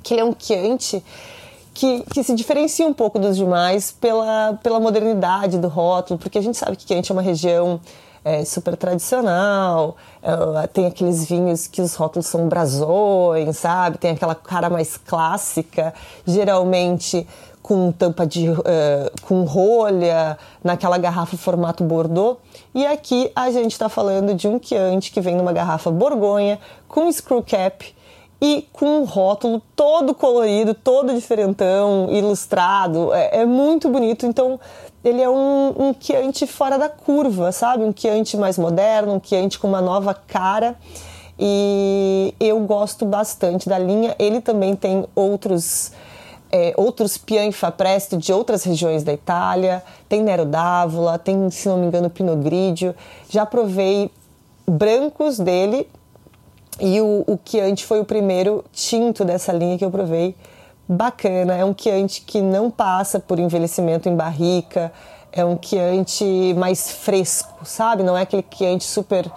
que 0.03 0.13
ele 0.13 0.21
é 0.21 0.25
um 0.27 0.35
Chianti 0.39 1.03
que, 1.73 2.03
que, 2.03 2.23
se 2.23 2.35
diferencia 2.35 2.87
um 2.87 2.93
pouco 2.93 3.19
dos 3.19 3.35
demais 3.35 3.91
pela, 3.91 4.59
pela 4.63 4.79
modernidade 4.79 5.57
do 5.57 5.69
rótulo, 5.69 6.19
porque 6.19 6.37
a 6.37 6.43
gente 6.43 6.59
sabe 6.59 6.77
que 6.77 6.87
Chianti 6.87 7.13
é 7.13 7.15
uma 7.15 7.23
região 7.23 7.81
é, 8.23 8.45
super 8.45 8.77
tradicional, 8.77 9.97
é, 10.23 10.67
tem 10.67 10.85
aqueles 10.85 11.25
vinhos 11.25 11.67
que 11.67 11.81
os 11.81 11.95
rótulos 11.95 12.27
são 12.27 12.47
brasões, 12.47 13.57
sabe? 13.57 13.97
Tem 13.97 14.11
aquela 14.11 14.35
cara 14.35 14.69
mais 14.69 14.99
clássica, 14.99 15.95
geralmente 16.27 17.27
com 17.65 17.91
tampa 17.91 18.27
de 18.27 18.51
uh, 18.51 18.63
com 19.23 19.45
rolha 19.45 20.37
naquela 20.63 20.99
garrafa 20.99 21.35
formato 21.35 21.83
Bordeaux 21.83 22.37
e 22.75 22.85
aqui 22.85 23.33
a 23.35 23.51
gente 23.51 23.73
está 23.73 23.89
falando 23.89 24.35
de 24.35 24.47
um 24.47 24.61
Chianti 24.63 25.11
que 25.11 25.19
vem 25.19 25.35
numa 25.35 25.51
garrafa 25.51 25.91
Borgonha 25.91 26.59
com 26.87 27.11
screw 27.11 27.43
cap 27.43 27.95
e 28.39 28.69
com 28.71 29.01
um 29.01 29.05
rótulo 29.05 29.63
todo 29.75 30.15
colorido, 30.15 30.75
todo 30.75 31.15
diferentão, 31.15 32.09
ilustrado, 32.11 33.15
é, 33.15 33.39
é 33.41 33.47
muito 33.47 33.89
bonito. 33.89 34.27
Então 34.27 34.61
ele 35.03 35.23
é 35.23 35.31
um, 35.31 35.69
um 35.79 35.95
Chianti 35.99 36.47
fora 36.47 36.79
da 36.79 36.91
curva, 36.91 37.51
sabe? 37.53 37.85
Um 37.85 37.95
Chianti 37.97 38.37
mais 38.37 38.59
moderno, 38.59 39.15
um 39.15 39.21
Chianti 39.23 39.59
com 39.59 39.69
uma 39.69 39.81
nova 39.81 40.13
cara. 40.13 40.77
E 41.39 42.35
eu 42.39 42.61
gosto 42.61 43.07
bastante 43.07 43.67
da 43.67 43.79
linha. 43.79 44.15
Ele 44.19 44.43
também 44.43 44.77
tem 44.77 45.07
outros 45.15 45.93
é, 46.55 46.73
outros 46.77 47.19
Pianfa 47.19 47.73
Presto 47.73 48.17
de 48.17 48.33
outras 48.33 48.63
regiões 48.63 49.03
da 49.03 49.13
Itália, 49.13 49.83
tem 50.09 50.23
Nero 50.23 50.45
d'Avola, 50.45 51.19
tem, 51.19 51.51
se 51.51 51.69
não 51.69 51.79
me 51.79 51.87
engano, 51.89 52.09
Pinot 52.09 52.37
Grigio. 52.37 52.95
Já 53.29 53.45
provei 53.45 54.09
brancos 54.65 55.41
dele 55.41 55.89
e 56.79 57.01
o, 57.01 57.25
o 57.27 57.37
Chianti 57.45 57.85
foi 57.85 57.99
o 57.99 58.05
primeiro 58.05 58.65
tinto 58.73 59.25
dessa 59.25 59.53
linha 59.53 59.77
que 59.77 59.85
eu 59.85 59.91
provei. 59.91 60.37
Bacana, 60.89 61.57
é 61.57 61.65
um 61.65 61.75
Chianti 61.77 62.23
que 62.23 62.41
não 62.41 62.71
passa 62.71 63.19
por 63.19 63.41
envelhecimento 63.41 64.09
em 64.09 64.15
barrica, 64.15 64.93
é 65.33 65.45
um 65.45 65.59
Chianti 65.61 66.55
mais 66.57 66.89
fresco, 66.89 67.67
sabe? 67.67 68.05
Não 68.05 68.17
é 68.17 68.23
aquele 68.23 68.45
Chianti 68.49 68.85
super 68.85 69.29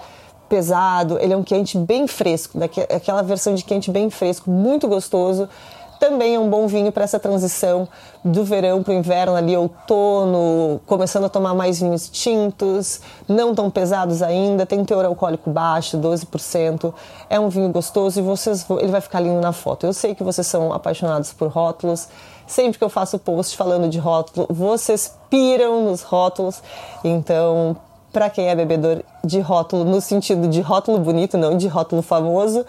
pesado, 0.47 1.17
ele 1.19 1.33
é 1.33 1.37
um 1.37 1.43
Chianti 1.43 1.79
bem 1.79 2.05
fresco, 2.05 2.59
daquela 2.59 3.23
versão 3.23 3.55
de 3.55 3.65
Chianti 3.67 3.89
bem 3.89 4.11
fresco, 4.11 4.51
muito 4.51 4.87
gostoso 4.87 5.49
também 5.99 6.35
é 6.35 6.39
um 6.39 6.49
bom 6.49 6.67
vinho 6.67 6.91
para 6.91 7.03
essa 7.03 7.19
transição 7.19 7.87
do 8.23 8.43
verão 8.43 8.83
para 8.83 8.91
o 8.91 8.95
inverno, 8.95 9.35
ali 9.35 9.55
outono, 9.55 10.81
começando 10.85 11.25
a 11.25 11.29
tomar 11.29 11.53
mais 11.53 11.79
vinhos 11.79 12.09
tintos, 12.09 13.01
não 13.27 13.55
tão 13.55 13.69
pesados 13.69 14.21
ainda, 14.21 14.65
tem 14.65 14.83
teor 14.83 15.05
alcoólico 15.05 15.49
baixo, 15.49 15.97
12%. 15.97 16.93
É 17.29 17.39
um 17.39 17.49
vinho 17.49 17.69
gostoso 17.69 18.19
e 18.19 18.21
vocês, 18.21 18.65
ele 18.79 18.91
vai 18.91 19.01
ficar 19.01 19.19
lindo 19.19 19.39
na 19.39 19.51
foto. 19.51 19.85
Eu 19.85 19.93
sei 19.93 20.13
que 20.13 20.23
vocês 20.23 20.45
são 20.47 20.73
apaixonados 20.73 21.33
por 21.33 21.47
rótulos. 21.47 22.07
Sempre 22.45 22.77
que 22.77 22.83
eu 22.83 22.89
faço 22.89 23.19
post 23.19 23.57
falando 23.57 23.89
de 23.89 23.99
rótulo, 23.99 24.47
vocês 24.49 25.13
piram 25.29 25.83
nos 25.83 26.01
rótulos. 26.01 26.61
Então, 27.03 27.75
para 28.11 28.29
quem 28.29 28.49
é 28.49 28.55
bebedor 28.55 29.03
de 29.23 29.39
rótulo, 29.39 29.83
no 29.83 29.99
sentido 29.99 30.47
de 30.47 30.61
rótulo 30.61 30.97
bonito, 30.97 31.37
não 31.37 31.57
de 31.57 31.67
rótulo 31.67 32.01
famoso, 32.01 32.65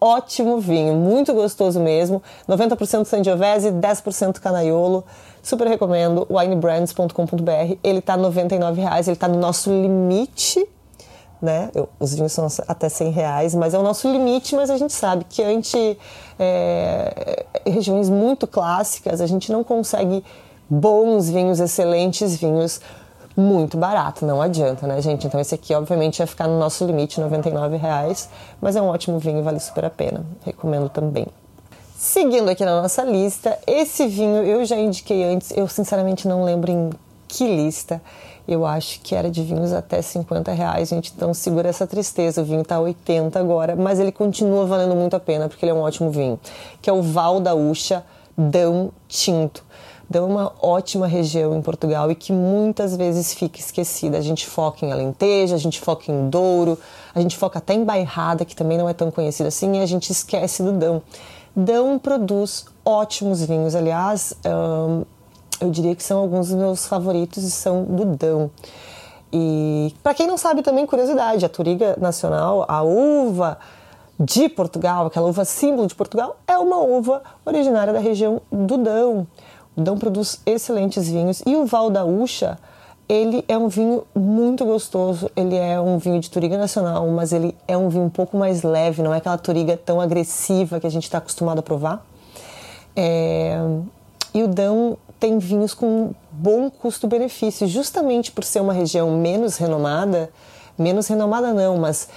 ótimo 0.00 0.58
vinho, 0.58 0.94
muito 0.94 1.32
gostoso 1.34 1.80
mesmo. 1.80 2.22
90% 2.48 3.04
Sangiovese, 3.04 3.70
10% 3.70 4.38
Canaiolo. 4.40 5.04
Super 5.42 5.66
recomendo, 5.66 6.26
winebrands.com.br. 6.30 7.76
Ele 7.82 8.00
tá 8.00 8.14
R$ 8.14 8.22
99,00, 8.22 9.08
ele 9.08 9.16
tá 9.16 9.28
no 9.28 9.38
nosso 9.38 9.70
limite, 9.70 10.66
né? 11.40 11.70
Eu, 11.74 11.88
os 11.98 12.14
vinhos 12.14 12.32
são 12.32 12.46
até 12.66 12.88
100 12.88 13.10
reais, 13.10 13.54
mas 13.54 13.74
é 13.74 13.78
o 13.78 13.82
nosso 13.82 14.10
limite, 14.10 14.54
mas 14.54 14.70
a 14.70 14.76
gente 14.76 14.92
sabe 14.92 15.24
que 15.24 15.42
ante 15.42 15.98
é, 16.38 17.46
regiões 17.66 18.10
muito 18.10 18.46
clássicas, 18.46 19.20
a 19.20 19.26
gente 19.26 19.50
não 19.50 19.62
consegue 19.64 20.24
bons 20.68 21.30
vinhos, 21.30 21.60
excelentes 21.60 22.36
vinhos 22.36 22.80
muito 23.38 23.76
barato, 23.76 24.26
não 24.26 24.42
adianta, 24.42 24.84
né, 24.84 25.00
gente? 25.00 25.26
Então 25.26 25.38
esse 25.38 25.54
aqui, 25.54 25.72
obviamente, 25.72 26.18
vai 26.18 26.26
ficar 26.26 26.48
no 26.48 26.58
nosso 26.58 26.84
limite, 26.84 27.20
R$ 27.20 27.76
reais, 27.76 28.28
mas 28.60 28.74
é 28.74 28.82
um 28.82 28.88
ótimo 28.88 29.20
vinho, 29.20 29.44
vale 29.44 29.60
super 29.60 29.84
a 29.84 29.90
pena. 29.90 30.26
Recomendo 30.44 30.88
também. 30.88 31.26
Seguindo 31.96 32.48
aqui 32.48 32.64
na 32.64 32.82
nossa 32.82 33.04
lista, 33.04 33.56
esse 33.64 34.08
vinho 34.08 34.42
eu 34.42 34.64
já 34.64 34.76
indiquei 34.76 35.22
antes, 35.22 35.52
eu 35.56 35.68
sinceramente 35.68 36.26
não 36.26 36.42
lembro 36.42 36.70
em 36.72 36.90
que 37.28 37.44
lista. 37.46 38.02
Eu 38.46 38.64
acho 38.64 39.00
que 39.02 39.14
era 39.14 39.30
de 39.30 39.42
vinhos 39.42 39.72
até 39.72 40.00
50 40.00 40.50
reais, 40.52 40.88
gente. 40.88 41.12
Então 41.14 41.34
segura 41.34 41.68
essa 41.68 41.86
tristeza. 41.86 42.40
O 42.40 42.44
vinho 42.44 42.64
tá 42.64 42.80
80 42.80 43.38
agora, 43.38 43.76
mas 43.76 44.00
ele 44.00 44.10
continua 44.10 44.64
valendo 44.64 44.96
muito 44.96 45.14
a 45.14 45.20
pena 45.20 45.48
porque 45.48 45.64
ele 45.64 45.72
é 45.72 45.74
um 45.74 45.82
ótimo 45.82 46.10
vinho. 46.10 46.40
Que 46.80 46.88
é 46.88 46.92
o 46.92 47.02
Val 47.02 47.40
da 47.40 47.54
Ucha 47.54 48.02
Dão 48.36 48.90
Tinto. 49.06 49.67
Então, 50.08 50.24
é 50.24 50.26
uma 50.26 50.52
ótima 50.62 51.06
região 51.06 51.54
em 51.56 51.60
Portugal 51.60 52.10
e 52.10 52.14
que 52.14 52.32
muitas 52.32 52.96
vezes 52.96 53.34
fica 53.34 53.58
esquecida. 53.58 54.16
A 54.16 54.22
gente 54.22 54.46
foca 54.46 54.86
em 54.86 54.90
Alentejo, 54.90 55.54
a 55.54 55.58
gente 55.58 55.80
foca 55.80 56.10
em 56.10 56.30
Douro, 56.30 56.78
a 57.14 57.20
gente 57.20 57.36
foca 57.36 57.58
até 57.58 57.74
em 57.74 57.84
Bairrada, 57.84 58.44
que 58.44 58.56
também 58.56 58.78
não 58.78 58.88
é 58.88 58.94
tão 58.94 59.10
conhecida 59.10 59.48
assim, 59.48 59.76
e 59.76 59.82
a 59.82 59.86
gente 59.86 60.10
esquece 60.10 60.62
do 60.62 60.72
Dão. 60.72 61.02
Dão 61.54 61.98
produz 61.98 62.64
ótimos 62.84 63.44
vinhos, 63.44 63.74
aliás, 63.74 64.32
hum, 64.46 65.04
eu 65.60 65.70
diria 65.70 65.94
que 65.94 66.02
são 66.02 66.20
alguns 66.20 66.48
dos 66.48 66.56
meus 66.56 66.86
favoritos 66.86 67.44
e 67.44 67.50
são 67.50 67.84
do 67.84 68.04
Dão. 68.04 68.50
E 69.30 69.94
para 70.02 70.14
quem 70.14 70.26
não 70.26 70.38
sabe 70.38 70.62
também, 70.62 70.86
curiosidade, 70.86 71.44
a 71.44 71.48
Turiga 71.48 71.96
Nacional, 72.00 72.64
a 72.66 72.82
uva 72.82 73.58
de 74.18 74.48
Portugal, 74.48 75.06
aquela 75.06 75.28
uva 75.28 75.44
símbolo 75.44 75.86
de 75.86 75.94
Portugal, 75.94 76.36
é 76.46 76.56
uma 76.56 76.78
uva 76.78 77.22
originária 77.44 77.92
da 77.92 77.98
região 77.98 78.40
do 78.50 78.78
Dão. 78.78 79.26
Dão 79.78 79.96
produz 79.96 80.40
excelentes 80.44 81.08
vinhos 81.08 81.42
e 81.46 81.56
o 81.56 81.64
Val 81.64 81.90
da 81.90 82.04
Ucha 82.04 82.58
ele 83.08 83.42
é 83.48 83.56
um 83.56 83.68
vinho 83.68 84.04
muito 84.14 84.66
gostoso. 84.66 85.30
Ele 85.34 85.56
é 85.56 85.80
um 85.80 85.96
vinho 85.96 86.20
de 86.20 86.30
Turiga 86.30 86.58
Nacional, 86.58 87.08
mas 87.08 87.32
ele 87.32 87.56
é 87.66 87.76
um 87.76 87.88
vinho 87.88 88.04
um 88.04 88.10
pouco 88.10 88.36
mais 88.36 88.62
leve, 88.62 89.02
não 89.02 89.14
é 89.14 89.16
aquela 89.16 89.38
Turiga 89.38 89.78
tão 89.78 90.00
agressiva 90.00 90.78
que 90.78 90.86
a 90.86 90.90
gente 90.90 91.04
está 91.04 91.18
acostumado 91.18 91.60
a 91.60 91.62
provar. 91.62 92.04
É... 92.94 93.58
E 94.34 94.42
o 94.42 94.48
Dão 94.48 94.98
tem 95.18 95.38
vinhos 95.38 95.72
com 95.72 96.12
bom 96.30 96.70
custo-benefício, 96.70 97.66
justamente 97.66 98.30
por 98.30 98.44
ser 98.44 98.60
uma 98.60 98.74
região 98.74 99.10
menos 99.16 99.56
renomada, 99.56 100.30
menos 100.76 101.06
renomada 101.08 101.54
não, 101.54 101.78
mas 101.78 102.08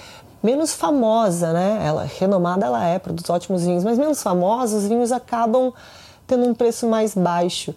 menos 0.42 0.74
famosa, 0.74 1.52
né? 1.54 1.82
Ela 1.84 2.04
renomada 2.04 2.66
ela 2.66 2.84
é, 2.84 2.98
produz 2.98 3.28
ótimos 3.30 3.64
vinhos, 3.64 3.82
mas 3.82 3.96
menos 3.98 4.22
famosos, 4.22 4.82
os 4.82 4.88
vinhos 4.88 5.10
acabam 5.10 5.72
tendo 6.32 6.48
um 6.48 6.54
preço 6.54 6.88
mais 6.88 7.14
baixo 7.14 7.74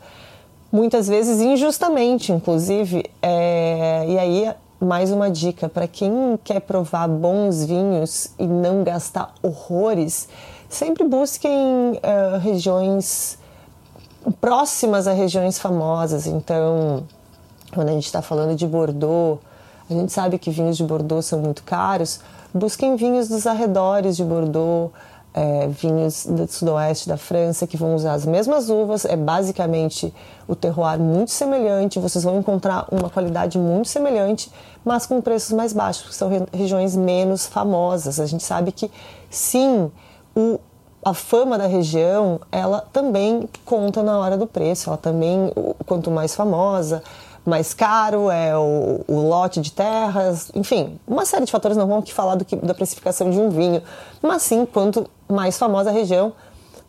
muitas 0.72 1.08
vezes 1.10 1.42
injustamente, 1.42 2.32
inclusive. 2.32 3.04
É, 3.22 4.06
e 4.08 4.18
aí, 4.18 4.54
mais 4.80 5.12
uma 5.12 5.30
dica: 5.30 5.68
para 5.68 5.88
quem 5.88 6.40
quer 6.42 6.62
provar 6.62 7.08
bons 7.10 7.66
vinhos 7.66 8.30
e 8.40 8.48
não 8.48 8.82
gastar 8.82 9.34
horrores, 9.44 10.30
sempre 10.70 11.04
busquem 11.04 11.52
uh, 11.52 12.38
regiões 12.40 13.38
próximas 14.40 15.06
a 15.06 15.12
regiões 15.12 15.60
famosas. 15.60 16.26
Então, 16.26 17.04
quando 17.74 17.90
a 17.90 17.92
gente 17.92 18.06
está 18.06 18.22
falando 18.22 18.56
de 18.56 18.66
Bordeaux, 18.66 19.40
a 19.90 19.94
gente 19.94 20.14
sabe 20.14 20.40
que 20.40 20.50
vinhos 20.50 20.78
de 20.78 20.84
Bordeaux 20.84 21.26
são 21.26 21.40
muito 21.40 21.62
caros. 21.64 22.22
Busquem 22.54 22.96
vinhos 22.96 23.28
dos 23.28 23.46
arredores 23.46 24.16
de 24.16 24.24
Bordeaux 24.24 24.92
é, 25.36 25.68
vinhos 25.68 26.26
do 26.26 26.48
sudoeste 26.48 27.10
da 27.10 27.18
França 27.18 27.68
que 27.68 27.76
vão 27.76 27.94
usar 27.94 28.14
as 28.14 28.26
mesmas 28.26 28.70
uvas, 28.70 29.04
é 29.04 29.18
basicamente 29.18 30.14
o 30.48 30.56
terroir 30.56 30.98
muito 30.98 31.32
semelhante, 31.32 32.00
vocês 32.00 32.24
vão 32.24 32.40
encontrar 32.40 32.88
uma 32.90 33.10
qualidade 33.10 33.60
muito 33.60 33.90
semelhante, 33.90 34.50
mas 34.86 35.06
com 35.06 35.20
preços 35.20 35.52
mais 35.52 35.74
baixos, 35.74 36.08
que 36.08 36.16
são 36.16 36.30
regiões 36.54 36.96
menos 36.96 37.46
famosas. 37.46 38.18
A 38.18 38.26
gente 38.26 38.46
sabe 38.46 38.72
que 38.72 38.90
sim, 39.30 39.92
o, 40.34 40.58
a 41.04 41.14
fama 41.14 41.58
da 41.58 41.68
região, 41.68 42.40
ela 42.50 42.88
também 42.94 43.50
conta 43.66 44.02
na 44.02 44.18
hora 44.18 44.38
do 44.38 44.48
preço, 44.48 44.90
ela 44.90 44.98
também, 44.98 45.52
quanto 45.86 46.10
mais 46.10 46.34
famosa, 46.34 47.04
mais 47.46 47.74
caro, 47.74 48.32
é 48.32 48.58
o, 48.58 49.02
o, 49.08 49.28
lote 49.28 49.62
de 49.62 49.72
terras, 49.72 50.50
enfim, 50.56 51.00
uma 51.08 51.26
série 51.26 51.46
de 51.46 51.52
fatores. 51.52 51.78
Não 51.78 51.88
vamos 51.88 52.04
aqui 52.04 52.14
falar 52.14 52.36
do 52.36 52.44
que, 52.44 52.56
da 52.56 52.74
precificação 52.74 53.30
de 53.30 53.40
um 53.40 53.50
vinho, 53.50 53.84
mas 54.22 54.42
sim, 54.42 54.66
quanto 54.66 55.08
mais 55.30 55.58
famosa 55.58 55.92
a 55.92 55.94
região, 55.94 56.34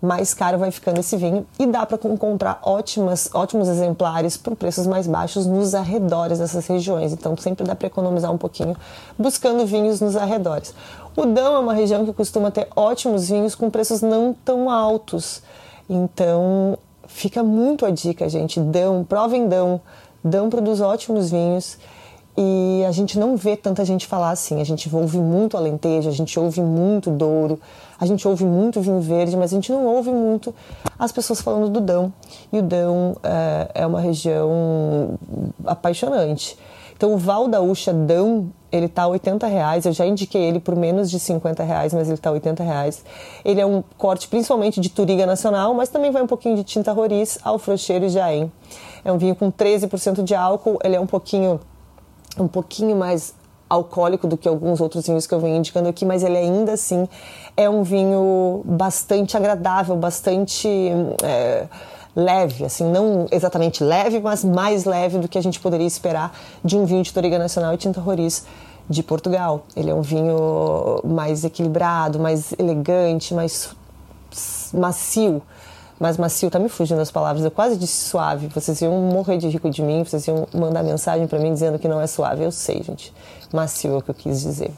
mais 0.00 0.34
caro 0.34 0.58
vai 0.58 0.70
ficando 0.70 1.00
esse 1.00 1.16
vinho 1.16 1.46
e 1.58 1.66
dá 1.66 1.84
para 1.84 1.98
encontrar 2.08 2.60
ótimas, 2.62 3.30
ótimos 3.32 3.68
exemplares 3.68 4.36
por 4.36 4.54
preços 4.54 4.86
mais 4.86 5.06
baixos 5.06 5.46
nos 5.46 5.75
arredores 5.75 6.38
dessas 6.38 6.66
regiões. 6.66 7.12
Então 7.12 7.36
sempre 7.36 7.66
dá 7.66 7.75
para 7.75 7.86
economizar 7.86 8.32
um 8.32 8.38
pouquinho 8.38 8.76
buscando 9.18 9.66
vinhos 9.66 10.00
nos 10.00 10.16
arredores. 10.16 10.75
O 11.16 11.25
Dão 11.25 11.54
é 11.54 11.58
uma 11.58 11.75
região 11.75 12.04
que 12.04 12.12
costuma 12.12 12.50
ter 12.50 12.68
ótimos 12.76 13.28
vinhos 13.28 13.54
com 13.54 13.70
preços 13.70 14.02
não 14.02 14.34
tão 14.44 14.70
altos. 14.70 15.42
Então 15.88 16.78
fica 17.06 17.42
muito 17.42 17.86
a 17.86 17.90
dica, 17.90 18.28
gente. 18.28 18.60
Dão, 18.60 19.04
provem 19.04 19.48
Dão. 19.48 19.80
Dão 20.26 20.50
produz 20.50 20.80
ótimos 20.80 21.30
vinhos 21.30 21.78
e 22.37 22.85
a 22.87 22.92
gente 22.92 23.18
não 23.18 23.37
vê 23.37 23.56
tanta 23.56 23.85
gente 23.85 24.06
falar 24.06 24.30
assim. 24.30 24.61
A 24.61 24.64
gente 24.64 24.95
ouve 24.95 25.16
muito 25.18 25.56
Alentejo, 25.56 26.09
a 26.09 26.12
gente 26.12 26.38
ouve 26.38 26.61
muito 26.61 27.11
Douro, 27.11 27.59
a 27.99 28.04
gente 28.04 28.28
ouve 28.28 28.45
muito 28.45 28.80
vinho 28.80 29.00
verde, 29.00 29.37
mas 29.37 29.52
a 29.52 29.54
gente 29.54 29.73
não 29.73 29.87
ouve 29.87 30.11
muito 30.11 30.54
as 30.99 31.11
pessoas 31.11 31.40
falando 31.40 31.71
do 31.71 31.80
Dão. 31.80 32.12
E 32.52 32.59
o 32.59 32.62
Dão 32.62 33.16
é, 33.23 33.83
é 33.83 33.87
uma 33.87 34.00
região 34.00 35.18
apaixonante. 35.64 36.59
Então 36.96 37.12
o 37.12 37.18
Val 37.18 37.46
da 37.46 37.60
Ucha 37.60 37.92
Dão, 37.92 38.50
ele 38.72 38.88
tá 38.88 39.06
80 39.06 39.46
reais. 39.46 39.84
Eu 39.84 39.92
já 39.92 40.06
indiquei 40.06 40.42
ele 40.42 40.58
por 40.58 40.74
menos 40.74 41.10
de 41.10 41.18
50 41.18 41.62
reais, 41.62 41.92
mas 41.92 42.08
ele 42.08 42.18
tá 42.18 42.30
80 42.30 42.62
reais. 42.62 43.04
Ele 43.44 43.60
é 43.60 43.66
um 43.66 43.82
corte 43.98 44.28
principalmente 44.28 44.80
de 44.80 44.88
Turiga 44.88 45.26
Nacional, 45.26 45.74
mas 45.74 45.88
também 45.88 46.10
vai 46.10 46.22
um 46.22 46.26
pouquinho 46.26 46.56
de 46.56 46.64
tinta 46.64 46.92
roriz, 46.92 47.38
alfrocheiro 47.44 48.06
e 48.06 48.08
jaém. 48.08 48.50
É 49.04 49.12
um 49.12 49.18
vinho 49.18 49.36
com 49.36 49.52
13% 49.52 50.22
de 50.22 50.34
álcool, 50.34 50.78
ele 50.82 50.96
é 50.96 51.00
um 51.00 51.06
pouquinho 51.06 51.60
um 52.38 52.48
pouquinho 52.48 52.94
mais 52.94 53.35
alcoólico 53.68 54.28
do 54.28 54.37
que 54.37 54.48
alguns 54.48 54.80
outros 54.80 55.06
vinhos 55.06 55.26
que 55.26 55.35
eu 55.35 55.40
venho 55.40 55.56
indicando 55.56 55.88
aqui, 55.88 56.04
mas 56.04 56.22
ele 56.22 56.37
ainda 56.37 56.72
assim 56.72 57.09
é 57.56 57.68
um 57.68 57.82
vinho 57.82 58.62
bastante 58.64 59.37
agradável, 59.37 59.96
bastante 59.96 60.68
é, 61.24 61.66
leve, 62.16 62.64
assim, 62.64 62.90
não 62.90 63.26
exatamente 63.31 63.85
leve, 63.85 64.18
mas 64.18 64.42
mais 64.42 64.87
leve 64.87 65.18
do 65.18 65.29
que 65.29 65.37
a 65.37 65.42
gente 65.42 65.61
poderia 65.61 65.87
esperar 65.87 66.37
de 66.64 66.76
um 66.76 66.87
vinho 66.87 67.02
de 67.02 67.12
Toriga 67.12 67.38
Nacional 67.38 67.74
e 67.74 67.76
Tinta 67.76 68.00
Roriz 68.00 68.46
de 68.88 69.02
Portugal. 69.02 69.66
Ele 69.76 69.90
é 69.90 69.94
um 69.94 70.00
vinho 70.00 71.00
mais 71.05 71.44
equilibrado, 71.44 72.18
mais 72.18 72.52
elegante, 72.59 73.35
mais 73.35 73.76
macio 74.72 75.42
mais 75.98 76.18
macio, 76.18 76.50
tá 76.50 76.59
me 76.59 76.68
fugindo 76.68 77.00
as 77.00 77.11
palavras, 77.11 77.44
eu 77.44 77.50
quase 77.50 77.76
disse 77.76 78.09
suave. 78.09 78.48
Vocês 78.48 78.81
iam 78.83 78.92
morrer 78.92 79.38
de 79.38 79.48
rico 79.48 79.70
de 79.70 79.83
mim, 79.83 80.05
vocês 80.05 80.26
iam 80.26 80.46
mandar 80.55 80.83
mensagem 80.83 81.26
para 81.26 81.38
mim 81.38 81.52
dizendo 81.52 81.79
que 81.79 81.88
não 81.88 82.00
é 82.00 82.07
suave. 82.07 82.44
Eu 82.44 82.52
sei, 82.52 82.83
gente. 82.83 83.12
Macio 83.52 83.94
é 83.94 83.96
o 83.98 84.02
que 84.02 84.11
eu 84.11 84.14
quis 84.14 84.42
dizer. 84.42 84.70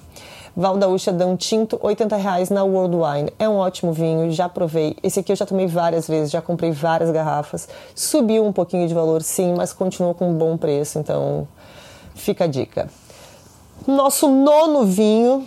Valdaúcha 0.59 1.13
Dão 1.13 1.37
Tinto, 1.37 1.79
80 1.81 2.17
reais 2.17 2.51
na 2.51 2.65
World 2.65 2.97
Wine. 2.97 3.33
É 3.39 3.49
um 3.49 3.59
ótimo 3.59 3.93
vinho, 3.93 4.29
já 4.33 4.49
provei. 4.49 4.97
Esse 5.05 5.21
aqui 5.21 5.31
eu 5.31 5.37
já 5.37 5.47
tomei 5.47 5.69
várias 5.69 6.09
vezes, 6.09 6.33
já 6.33 6.43
comprei 6.43 6.73
várias 6.73 7.13
garrafas. 7.13 7.69
Subiu 7.95 8.45
um 8.45 8.53
pouquinho 8.53 8.89
de 8.89 8.93
valor, 8.93 9.23
sim, 9.23 9.55
mas 9.57 9.73
continua 9.73 10.15
com 10.15 10.31
um 10.31 10.35
bom 10.35 10.57
preço, 10.57 10.99
então 10.99 11.47
fica 12.13 12.43
a 12.43 12.47
dica. 12.49 12.91
Nosso 13.87 14.29
nono 14.29 14.85
vinho 14.85 15.47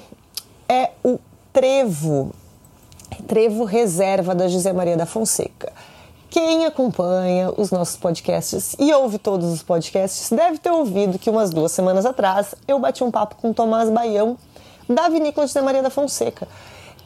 é 0.69 0.91
o 1.04 1.19
Trevo. 1.52 2.32
Trevo 3.28 3.65
Reserva 3.65 4.34
da 4.34 4.47
José 4.47 4.71
Maria 4.71 4.95
da 4.95 5.06
Fonseca. 5.06 5.74
Quem 6.30 6.65
acompanha 6.65 7.52
os 7.58 7.69
nossos 7.69 7.97
podcasts 7.97 8.78
e 8.80 8.93
ouve 8.93 9.17
todos 9.17 9.52
os 9.52 9.62
podcasts 9.62 10.30
deve 10.30 10.58
ter 10.58 10.71
ouvido 10.71 11.19
que 11.19 11.30
umas 11.30 11.50
duas 11.50 11.74
semanas 11.74 12.06
atrás 12.06 12.56
eu 12.65 12.80
bati 12.80 13.04
um 13.04 13.12
papo 13.12 13.36
com 13.36 13.52
Tomás 13.52 13.89
Baião 13.89 14.38
da 14.93 15.10
vinícola 15.10 15.47
José 15.47 15.62
Maria 15.62 15.82
da 15.82 15.89
Fonseca. 15.89 16.47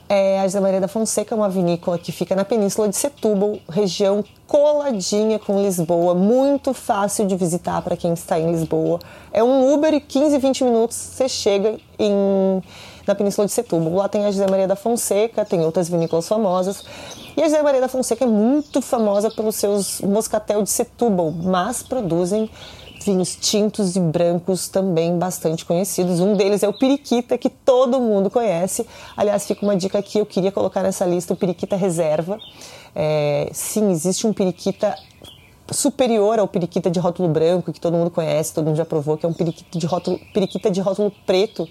É, 0.08 0.40
a 0.40 0.44
José 0.44 0.60
Maria 0.60 0.80
da 0.80 0.88
Fonseca 0.88 1.34
é 1.34 1.38
uma 1.38 1.50
vinícola 1.50 1.98
que 1.98 2.12
fica 2.12 2.36
na 2.36 2.46
península 2.46 2.88
de 2.88 2.96
Setúbal, 2.96 3.58
região 3.68 4.24
coladinha 4.46 5.40
com 5.40 5.64
Lisboa, 5.64 6.14
muito 6.14 6.74
fácil 6.74 7.26
de 7.26 7.36
visitar 7.36 7.82
para 7.82 7.98
quem 7.98 8.14
está 8.14 8.40
em 8.40 8.52
Lisboa. 8.52 9.00
É 9.34 9.44
um 9.44 9.74
Uber 9.74 9.94
e 9.96 10.00
15, 10.00 10.38
20 10.38 10.64
minutos 10.64 10.96
você 10.96 11.28
chega 11.28 11.80
em 11.98 12.62
na 13.08 13.14
Península 13.16 13.48
de 13.48 13.54
Setúbal. 13.54 13.94
Lá 13.96 14.10
tem 14.10 14.26
a 14.26 14.32
José 14.32 14.48
Maria 14.48 14.68
da 14.68 14.76
Fonseca, 14.76 15.46
tem 15.46 15.62
outras 15.62 15.90
vinícolas 15.90 16.28
famosas. 16.28 16.84
E 17.38 17.42
a 17.42 17.46
José 17.46 17.62
Maria 17.62 17.82
da 17.82 17.88
Fonseca 17.88 18.24
é 18.24 18.28
muito 18.28 18.82
famosa 18.82 19.30
pelos 19.30 19.56
seus 19.56 20.02
moscatel 20.02 20.64
de 20.64 20.70
Setúbal, 20.70 21.32
mas 21.32 21.84
produzem 21.84 22.50
vinhos 23.06 23.36
tintos 23.36 23.96
e 23.96 24.00
brancos 24.00 24.68
também 24.68 25.18
bastante 25.18 25.64
conhecidos. 25.64 26.20
Um 26.20 26.36
deles 26.36 26.64
é 26.64 26.68
o 26.68 26.74
Periquita, 26.74 27.38
que 27.38 27.50
todo 27.50 28.00
mundo 28.00 28.30
conhece. 28.30 28.86
Aliás, 29.16 29.46
fica 29.46 29.64
uma 29.64 29.76
dica 29.76 30.00
aqui, 30.00 30.18
eu 30.18 30.26
queria 30.26 30.52
colocar 30.52 30.84
nessa 30.84 31.06
lista 31.06 31.34
o 31.34 31.38
Periquita 31.38 31.76
Reserva. 31.76 32.40
É, 32.96 33.50
sim, 33.54 33.92
existe 33.92 34.26
um 34.26 34.34
Periquita 34.34 34.96
superior 35.72 36.38
ao 36.38 36.48
periquita 36.48 36.92
de 36.92 37.00
rótulo 37.00 37.28
branco, 37.28 37.74
que 37.74 37.80
todo 37.80 37.98
mundo 37.98 38.12
conhece, 38.12 38.54
todo 38.54 38.66
mundo 38.66 38.76
já 38.76 38.86
provou, 38.86 39.18
que 39.18 39.26
é 39.26 39.30
um 39.30 39.34
periquita 39.34 39.80
de 39.80 39.86
rótulo, 39.86 40.20
periquita 40.32 40.70
de 40.70 40.80
rótulo 40.80 41.12
preto, 41.26 41.68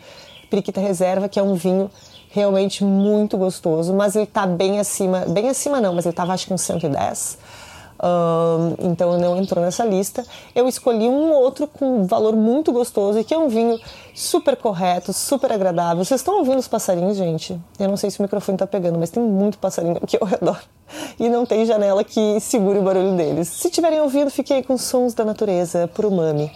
Periquita 0.51 0.81
Reserva, 0.81 1.29
que 1.29 1.38
é 1.38 1.42
um 1.42 1.55
vinho 1.55 1.90
realmente 2.31 2.85
muito 2.85 3.37
gostoso, 3.37 3.94
mas 3.94 4.14
ele 4.16 4.25
está 4.25 4.47
bem 4.47 4.79
acima, 4.79 5.20
bem 5.20 5.49
acima 5.49 5.81
não, 5.81 5.94
mas 5.94 6.05
ele 6.05 6.12
estava 6.12 6.33
acho 6.33 6.44
que 6.44 6.51
com 6.51 6.59
110. 6.59 7.38
Então 8.79 9.19
não 9.19 9.37
entrou 9.37 9.64
nessa 9.64 9.85
lista. 9.85 10.25
Eu 10.55 10.69
escolhi 10.69 11.09
um 11.09 11.33
outro 11.33 11.67
com 11.67 12.05
valor 12.05 12.37
muito 12.37 12.73
gostoso 12.73 13.19
e 13.19 13.25
que 13.25 13.33
é 13.33 13.38
um 13.38 13.49
vinho 13.49 13.79
super 14.14 14.57
correto, 14.57 15.12
super 15.12 15.51
agradável. 15.53 16.05
Vocês 16.05 16.21
estão 16.21 16.38
ouvindo 16.38 16.59
os 16.59 16.69
passarinhos, 16.69 17.17
gente? 17.17 17.59
Eu 17.79 17.88
não 17.88 17.97
sei 17.97 18.11
se 18.11 18.19
o 18.19 18.23
microfone 18.23 18.57
está 18.57 18.67
pegando, 18.67 18.99
mas 18.99 19.11
tem 19.11 19.23
muito 19.23 19.59
passarinho 19.59 19.99
aqui 20.03 20.19
ao 20.21 20.27
redor 20.27 20.61
e 21.19 21.29
não 21.29 21.47
tem 21.47 21.64
janela 21.64 22.05
que 22.05 22.38
segure 22.40 22.79
o 22.79 22.83
barulho 22.83 23.17
deles. 23.17 23.49
Se 23.49 23.71
tiverem 23.71 24.01
ouvido, 24.01 24.31
fiquei 24.31 24.62
com 24.62 24.77
sons 24.77 25.14
da 25.14 25.25
natureza 25.25 25.88
por 25.88 26.05
umami. 26.05 26.51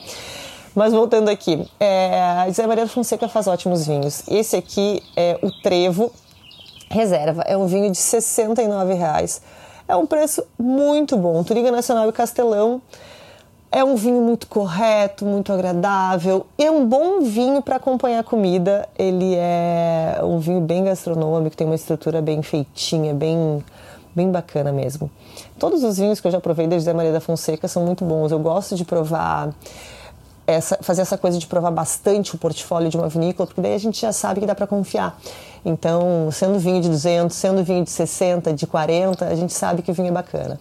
Mas 0.75 0.93
voltando 0.93 1.29
aqui, 1.29 1.69
é, 1.81 2.21
a 2.21 2.47
José 2.47 2.67
Maria 2.67 2.87
Fonseca 2.87 3.29
faz 3.29 3.47
ótimos 3.47 3.87
vinhos. 3.87 4.23
Esse 4.29 4.55
aqui 4.55 5.03
é 5.17 5.39
o 5.43 5.51
Trevo 5.63 6.13
Reserva. 6.91 7.43
É 7.43 7.57
um 7.57 7.67
vinho 7.67 7.91
de 7.91 7.99
R$ 7.99 8.95
reais. 8.95 9.43
É 9.89 9.97
um 9.97 10.07
preço 10.07 10.45
muito 10.59 11.17
bom. 11.17 11.43
Turiga 11.43 11.71
Nacional 11.71 12.07
e 12.11 12.13
Castelão 12.13 12.83
é 13.73 13.83
um 13.83 13.97
vinho 13.97 14.21
muito 14.21 14.47
correto, 14.47 15.25
muito 15.25 15.53
agradável. 15.53 16.47
E 16.59 16.65
é 16.65 16.71
um 16.71 16.87
bom 16.87 17.23
vinho 17.23 17.63
para 17.63 17.77
acompanhar 17.77 18.21
a 18.21 18.23
comida. 18.23 18.87
Ele 18.99 19.35
é 19.35 20.21
um 20.23 20.39
vinho 20.39 20.61
bem 20.61 20.85
gastronômico, 20.85 21.57
tem 21.57 21.67
uma 21.67 21.75
estrutura 21.75 22.21
bem 22.21 22.43
feitinha, 22.43 23.15
bem 23.15 23.65
bem 24.15 24.31
bacana 24.33 24.73
mesmo. 24.73 25.09
Todos 25.59 25.85
os 25.85 25.97
vinhos 25.97 26.21
que 26.21 26.27
eu 26.27 26.33
já 26.33 26.41
provei 26.41 26.67
da 26.67 26.77
José 26.77 26.93
Maria 26.93 27.13
da 27.13 27.21
Fonseca 27.21 27.69
são 27.69 27.85
muito 27.85 28.05
bons. 28.05 28.33
Eu 28.33 28.39
gosto 28.41 28.75
de 28.75 28.85
provar 28.85 29.51
essa, 30.49 30.79
fazer 30.81 31.03
essa 31.03 31.19
coisa 31.19 31.39
de 31.39 31.47
provar 31.47 31.71
bastante 31.71 32.35
o 32.35 32.39
portfólio 32.39 32.89
de 32.89 32.97
uma 32.97 33.07
vinícola, 33.07 33.47
porque 33.47 33.61
daí 33.61 33.75
a 33.75 33.79
gente 33.79 34.01
já 34.01 34.13
sabe 34.13 34.41
que 34.41 34.47
dá 34.47 34.55
para 34.55 34.67
confiar. 34.67 35.21
Então, 35.63 36.31
sendo 36.33 36.59
vinho 36.59 36.81
de 36.81 36.89
200, 36.89 37.37
sendo 37.37 37.63
vinho 37.63 37.85
de 37.85 37.91
60, 37.91 38.55
de 38.55 38.67
40, 38.67 39.27
a 39.27 39.35
gente 39.35 39.53
sabe 39.53 39.83
que 39.83 39.91
o 39.91 39.95
vinho 39.95 40.09
é 40.09 40.13
bacana. 40.13 40.59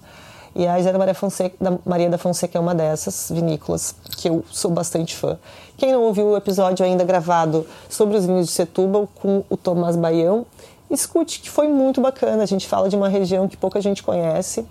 E 0.54 0.68
a 0.68 0.82
Zé 0.82 0.92
Maria, 0.92 1.14
Fonseca, 1.14 1.56
da 1.62 1.78
Maria 1.86 2.10
da 2.10 2.18
Fonseca 2.18 2.58
é 2.58 2.62
uma 2.62 2.76
dessas 2.76 3.32
vinícolas 3.34 3.96
que 4.18 4.28
eu 4.28 4.44
sou 4.52 4.72
bastante 4.72 5.16
fã. 5.16 5.38
Quem 5.78 5.94
não 5.94 6.02
ouviu 6.04 6.28
o 6.28 6.36
episódio 6.36 6.86
ainda 6.86 7.06
gravado 7.06 7.66
sobre 7.88 8.18
os 8.18 8.26
vinhos 8.26 8.48
de 8.48 8.52
Setúbal 8.52 9.08
com 9.22 9.46
o 9.50 9.56
Tomás 9.56 9.96
Baião, 9.96 10.46
escute 10.90 11.40
que 11.40 11.50
foi 11.50 11.70
muito 11.70 12.02
bacana. 12.02 12.44
A 12.44 12.46
gente 12.46 12.68
fala 12.68 12.90
de 12.90 12.96
uma 12.96 13.08
região 13.08 13.48
que 13.48 13.56
pouca 13.56 13.80
gente 13.80 14.04
conhece 14.04 14.66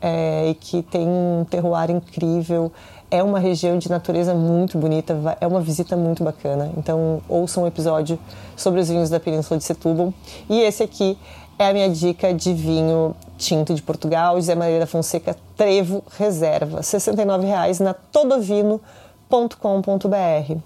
é, 0.00 0.50
e 0.50 0.54
que 0.54 0.82
tem 0.82 1.08
um 1.08 1.44
terroir 1.48 1.90
incrível. 1.90 2.70
É 3.14 3.22
uma 3.22 3.38
região 3.38 3.78
de 3.78 3.88
natureza 3.88 4.34
muito 4.34 4.76
bonita, 4.76 5.16
é 5.40 5.46
uma 5.46 5.60
visita 5.60 5.96
muito 5.96 6.24
bacana. 6.24 6.72
Então, 6.76 7.22
ouçam 7.28 7.62
um 7.62 7.66
episódio 7.68 8.18
sobre 8.56 8.80
os 8.80 8.88
vinhos 8.88 9.08
da 9.08 9.20
Península 9.20 9.56
de 9.56 9.62
Setúbal. 9.62 10.12
E 10.50 10.60
esse 10.60 10.82
aqui 10.82 11.16
é 11.56 11.68
a 11.68 11.72
minha 11.72 11.88
dica 11.88 12.34
de 12.34 12.52
vinho 12.52 13.14
tinto 13.38 13.72
de 13.72 13.80
Portugal, 13.82 14.34
José 14.34 14.56
Maria 14.56 14.80
da 14.80 14.86
Fonseca 14.86 15.36
Trevo 15.56 16.02
Reserva, 16.18 16.78
R$ 16.78 16.82
69,00 16.82 17.84
na 17.84 17.94
todovino.com.br. 17.94 20.56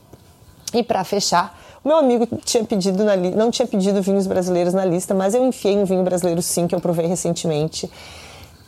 E 0.73 0.83
para 0.83 1.05
fechar, 1.05 1.55
o 1.85 1.89
meu 1.89 1.99
amigo 1.99 2.27
tinha 2.47 2.65
pedido 2.65 3.05
na 3.05 3.15
li... 3.15 3.31
não 3.31 3.51
tinha 3.51 3.69
pedido 3.69 4.01
vinhos 4.01 4.27
brasileiros 4.27 4.73
na 4.73 4.87
lista, 4.87 5.13
mas 5.13 5.35
eu 5.35 5.45
enfiei 5.45 5.77
um 5.77 5.85
vinho 5.85 6.03
brasileiro 6.03 6.41
sim 6.41 6.67
que 6.67 6.75
eu 6.75 6.81
provei 6.81 7.07
recentemente 7.07 7.91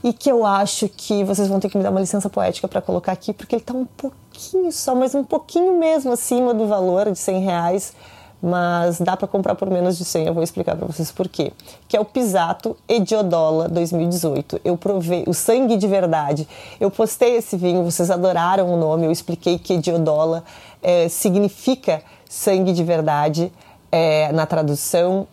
e 0.02 0.12
que 0.12 0.30
eu 0.30 0.44
acho 0.44 0.88
que 0.88 1.24
vocês 1.24 1.48
vão 1.48 1.60
ter 1.60 1.68
que 1.68 1.76
me 1.76 1.82
dar 1.82 1.90
uma 1.90 2.00
licença 2.00 2.28
poética 2.28 2.66
para 2.66 2.80
colocar 2.80 3.12
aqui, 3.12 3.32
porque 3.32 3.54
ele 3.54 3.62
está 3.62 3.74
um 3.74 3.84
pouquinho 3.84 4.72
só, 4.72 4.94
mas 4.94 5.14
um 5.14 5.24
pouquinho 5.24 5.78
mesmo 5.78 6.12
acima 6.12 6.54
do 6.54 6.66
valor 6.66 7.10
de 7.10 7.18
100 7.18 7.40
reais 7.40 7.94
mas 8.42 8.98
dá 9.00 9.16
para 9.16 9.28
comprar 9.28 9.54
por 9.54 9.68
menos 9.68 9.98
de 9.98 10.04
100, 10.04 10.26
eu 10.26 10.34
vou 10.34 10.42
explicar 10.42 10.76
para 10.76 10.86
vocês 10.86 11.10
por 11.12 11.28
quê. 11.28 11.52
Que 11.86 11.96
é 11.96 12.00
o 12.00 12.04
Pisato 12.04 12.76
Ediodola 12.88 13.68
2018. 13.68 14.60
Eu 14.64 14.76
provei 14.76 15.24
o 15.26 15.34
sangue 15.34 15.76
de 15.76 15.86
verdade. 15.86 16.48
Eu 16.78 16.90
postei 16.90 17.36
esse 17.36 17.56
vinho, 17.56 17.84
vocês 17.84 18.10
adoraram 18.10 18.72
o 18.72 18.76
nome, 18.76 19.06
eu 19.06 19.12
expliquei 19.12 19.58
que 19.58 19.74
Ediodola 19.74 20.42
é, 20.82 21.08
significa 21.08 22.02
sangue 22.28 22.72
de 22.72 22.82
verdade 22.82 23.52
é, 23.92 24.32
na 24.32 24.46
tradução. 24.46 25.26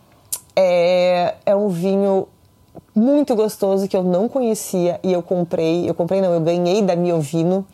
É, 0.54 1.34
é 1.46 1.56
um 1.56 1.68
vinho 1.68 2.28
muito 2.98 3.34
gostoso 3.34 3.88
que 3.88 3.96
eu 3.96 4.02
não 4.02 4.28
conhecia 4.28 5.00
e 5.02 5.12
eu 5.12 5.22
comprei, 5.22 5.88
eu 5.88 5.94
comprei 5.94 6.20
não, 6.20 6.32
eu 6.32 6.40
ganhei 6.40 6.82
da 6.82 6.96
Miovino 6.96 7.66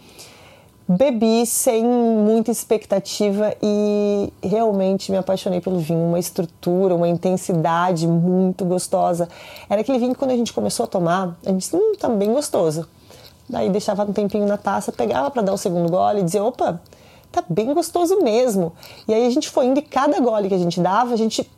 bebi 0.87 1.47
sem 1.47 1.83
muita 1.83 2.51
expectativa 2.51 3.55
e 3.63 4.33
realmente 4.43 5.11
me 5.11 5.17
apaixonei 5.17 5.61
pelo 5.61 5.79
vinho. 5.79 6.07
Uma 6.07 6.19
estrutura, 6.19 6.95
uma 6.95 7.09
intensidade 7.09 8.07
muito 8.07 8.65
gostosa. 8.65 9.29
Era 9.69 9.81
aquele 9.81 9.99
vinho 9.99 10.13
que 10.13 10.19
quando 10.19 10.33
a 10.33 10.37
gente 10.37 10.53
começou 10.53 10.85
a 10.85 10.87
tomar, 10.87 11.37
a 11.45 11.49
gente 11.49 11.61
disse, 11.61 11.77
hum, 11.77 11.95
tá 11.99 12.09
bem 12.09 12.33
gostoso. 12.33 12.87
Daí 13.49 13.71
deixava 13.71 14.05
um 14.05 14.13
tempinho 14.13 14.47
na 14.47 14.57
taça, 14.57 14.93
pegava 14.93 15.31
para 15.31 15.43
dar 15.43 15.53
o 15.53 15.59
segundo 15.59 15.91
gole 15.91 16.21
e 16.21 16.23
dizia, 16.23 16.45
opa, 16.45 16.81
tá 17.33 17.43
bem 17.49 17.73
gostoso 17.73 18.21
mesmo. 18.23 18.73
E 19.09 19.15
aí 19.15 19.27
a 19.27 19.31
gente 19.31 19.49
foi 19.49 19.67
indo 19.67 19.79
e 19.79 19.83
cada 19.83 20.21
gole 20.21 20.49
que 20.49 20.55
a 20.55 20.59
gente 20.59 20.81
dava, 20.81 21.15
a 21.15 21.17
gente 21.17 21.51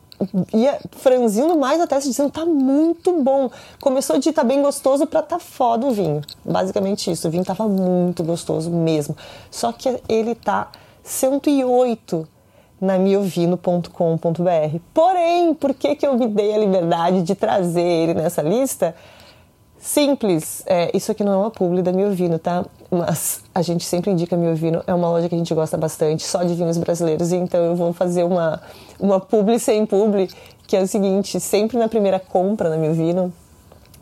ia 0.53 0.79
franzindo 0.93 1.57
mais 1.59 1.81
a 1.81 1.87
testa, 1.87 2.09
dizendo 2.09 2.31
tá 2.31 2.45
muito 2.45 3.23
bom. 3.23 3.51
Começou 3.81 4.19
de 4.19 4.33
tá 4.33 4.45
bem 4.45 4.63
gostoso 4.63 5.07
para 5.07 5.23
tá 5.23 5.39
foda 5.39 5.87
o 5.87 5.91
vinho. 5.91 6.23
Basicamente 6.45 7.11
isso. 7.11 7.29
O 7.29 7.31
vinho 7.31 7.45
tava 7.45 7.69
muito 7.69 8.23
gostoso 8.23 8.71
mesmo. 8.71 9.17
Só 9.51 9.73
que 9.73 10.01
ele 10.09 10.35
tá 10.35 10.71
108 11.03 12.27
na 12.81 12.99
miovino.com.br. 12.99 14.79
Porém, 14.93 15.55
por 15.55 15.75
que, 15.75 15.97
que 15.97 16.07
eu 16.07 16.17
me 16.17 16.27
dei 16.27 16.55
a 16.55 16.59
liberdade 16.59 17.23
de 17.23 17.35
trazer 17.35 17.83
ele 17.83 18.15
nessa 18.15 18.43
lista? 18.43 18.95
Simples, 19.79 20.63
é, 20.67 20.91
isso 20.97 21.13
aqui 21.13 21.23
não 21.23 21.33
é 21.33 21.37
uma 21.37 21.51
publi 21.51 21.83
da 21.83 21.93
Miovino, 21.93 22.39
tá? 22.39 22.65
Mas 22.91 23.41
a 23.55 23.63
gente 23.63 23.85
sempre 23.85 24.11
indica 24.11 24.37
Miovino, 24.37 24.83
é 24.87 24.95
uma 24.95 25.09
loja 25.09 25.29
que 25.29 25.35
a 25.35 25.39
gente 25.39 25.53
gosta 25.53 25.77
bastante, 25.77 26.23
só 26.23 26.45
de 26.45 26.55
vinhos 26.55 26.77
brasileiros, 26.79 27.33
então 27.33 27.61
eu 27.65 27.75
vou 27.75 27.93
fazer 27.93 28.23
uma, 28.23 28.61
uma 28.99 29.19
publi 29.19 29.59
sem 29.59 29.85
publi, 29.85 30.29
que 30.67 30.77
é 30.77 30.83
o 30.83 30.87
seguinte, 30.87 31.41
sempre 31.41 31.77
na 31.79 31.89
primeira 31.89 32.21
compra 32.21 32.71
na 32.71 32.77
Miovino, 32.77 33.33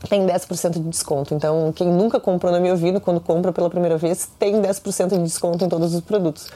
tem 0.09 0.27
10% 0.27 0.71
de 0.71 0.81
desconto. 0.81 1.35
Então, 1.35 1.73
quem 1.73 1.89
nunca 1.89 2.21
comprou 2.21 2.53
na 2.53 2.61
Miovino, 2.61 3.01
quando 3.01 3.21
compra 3.21 3.53
pela 3.53 3.71
primeira 3.71 3.97
vez, 3.97 4.29
tem 4.39 4.61
10% 4.61 5.09
de 5.09 5.23
desconto 5.23 5.65
em 5.65 5.69
todos 5.69 5.95
os 5.95 6.01
produtos. 6.01 6.51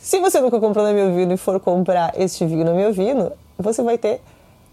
Se 0.00 0.18
você 0.18 0.40
nunca 0.40 0.58
comprou 0.58 0.84
na 0.84 0.92
Miovino 0.92 1.32
e 1.34 1.36
for 1.36 1.60
comprar 1.60 2.12
este 2.18 2.44
vinho 2.46 2.64
na 2.64 2.72
Miovino, 2.72 3.32
você 3.58 3.82
vai 3.82 3.98
ter 3.98 4.20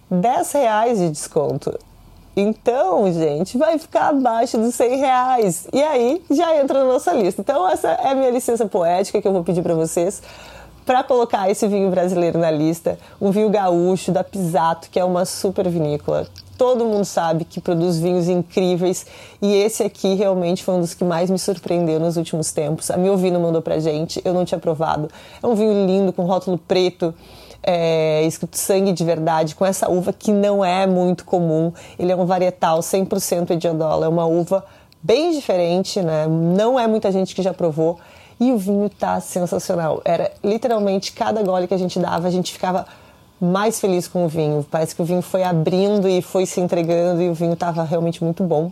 10 0.10 0.52
reais 0.54 1.00
de 1.00 1.10
desconto. 1.10 1.78
Então, 2.40 3.12
gente, 3.12 3.58
vai 3.58 3.80
ficar 3.80 4.10
abaixo 4.10 4.60
dos 4.60 4.76
100 4.76 4.98
reais. 4.98 5.68
E 5.74 5.82
aí 5.82 6.22
já 6.30 6.56
entra 6.62 6.84
na 6.84 6.86
nossa 6.86 7.12
lista. 7.12 7.42
Então, 7.42 7.68
essa 7.68 7.88
é 7.88 8.10
a 8.10 8.14
minha 8.14 8.30
licença 8.30 8.68
poética 8.68 9.20
que 9.20 9.28
eu 9.28 9.34
vou 9.34 9.44
pedir 9.44 9.64
para 9.64 9.74
vocês 9.74 10.22
para 10.86 11.04
colocar 11.04 11.50
esse 11.50 11.68
vinho 11.68 11.90
brasileiro 11.90 12.38
na 12.38 12.52
lista. 12.52 13.00
Um 13.20 13.32
vinho 13.32 13.50
gaúcho 13.50 14.12
da 14.12 14.24
Pisato, 14.24 14.88
que 14.92 15.00
é 15.00 15.04
uma 15.04 15.26
super 15.26 15.68
vinícola. 15.68 16.28
Todo 16.60 16.86
mundo 16.86 17.06
sabe 17.06 17.44
que 17.44 17.60
produz 17.60 17.98
vinhos 17.98 18.30
incríveis 18.30 19.08
e 19.42 19.56
esse 19.56 19.82
aqui 19.82 20.14
realmente 20.14 20.64
foi 20.64 20.76
um 20.76 20.80
dos 20.80 20.94
que 20.94 21.04
mais 21.04 21.32
me 21.32 21.40
surpreendeu 21.40 22.00
nos 22.00 22.18
últimos 22.18 22.52
tempos. 22.52 22.92
A 22.92 22.98
meu 22.98 23.18
vinho 23.18 23.40
mandou 23.40 23.64
pra 23.64 23.80
gente, 23.80 24.22
eu 24.24 24.34
não 24.34 24.46
tinha 24.46 24.60
provado. 24.60 25.10
É 25.42 25.46
um 25.46 25.56
vinho 25.56 25.88
lindo 25.88 26.14
com 26.14 26.24
rótulo 26.24 26.58
preto 26.58 27.14
é, 27.64 28.24
escrito 28.24 28.58
sangue 28.58 28.92
de 28.92 29.04
verdade, 29.04 29.56
com 29.56 29.66
essa 29.66 29.90
uva 29.90 30.14
que 30.14 30.32
não 30.32 30.64
é 30.64 30.88
muito 30.88 31.26
comum. 31.26 31.72
Ele 31.98 32.12
é 32.12 32.16
um 32.16 32.26
varietal 32.26 32.80
100% 32.80 33.52
Ediodola, 33.52 34.06
é 34.06 34.10
uma 34.10 34.26
uva 34.26 34.64
bem 35.02 35.32
diferente, 35.32 36.02
né? 36.02 36.28
Não 36.28 36.80
é 36.80 36.88
muita 36.88 37.12
gente 37.12 37.36
que 37.36 37.42
já 37.42 37.54
provou. 37.54 38.00
E 38.40 38.52
o 38.52 38.58
vinho 38.58 38.90
tá 38.90 39.20
sensacional. 39.20 40.02
Era 40.06 40.32
literalmente 40.44 41.12
cada 41.12 41.42
gole 41.42 41.68
que 41.68 41.74
a 41.74 41.78
gente 41.78 42.00
dava, 42.00 42.28
a 42.28 42.32
gente 42.32 42.54
ficava 42.54 42.86
mais 43.40 43.80
feliz 43.80 44.08
com 44.08 44.26
o 44.26 44.28
vinho. 44.28 44.66
Parece 44.70 44.96
que 44.96 45.02
o 45.02 45.06
vinho 45.06 45.22
foi 45.22 45.44
abrindo 45.44 46.08
e 46.08 46.22
foi 46.22 46.46
se 46.46 46.60
entregando 46.60 47.22
e 47.22 47.30
o 47.30 47.34
vinho 47.34 47.54
estava 47.54 47.84
realmente 47.84 48.24
muito 48.24 48.44
bom. 48.44 48.72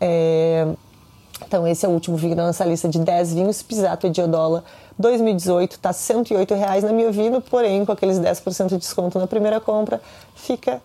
É... 0.00 0.66
Então, 1.44 1.66
esse 1.66 1.84
é 1.84 1.88
o 1.88 1.92
último 1.92 2.16
vinho 2.16 2.34
da 2.34 2.46
nossa 2.46 2.64
lista 2.64 2.88
de 2.88 2.98
10 2.98 3.34
vinhos 3.34 3.62
Pisato 3.62 4.06
Ediodola 4.06 4.64
2018 4.98 5.72
está 5.72 5.92
108 5.92 6.54
reais 6.54 6.82
na 6.82 6.92
Miovino, 6.92 7.40
porém 7.40 7.84
com 7.84 7.92
aqueles 7.92 8.18
10% 8.18 8.68
de 8.68 8.78
desconto 8.78 9.18
na 9.18 9.26
primeira 9.26 9.60
compra 9.60 10.00
fica 10.34 10.80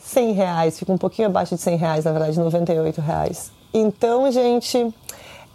100 0.00 0.32
reais, 0.32 0.78
fica 0.78 0.92
um 0.92 0.98
pouquinho 0.98 1.28
abaixo 1.28 1.54
de 1.54 1.60
100 1.60 1.76
reais, 1.76 2.04
na 2.04 2.12
verdade 2.12 2.38
98 2.38 3.00
reais. 3.00 3.52
Então, 3.72 4.30
gente, 4.30 4.94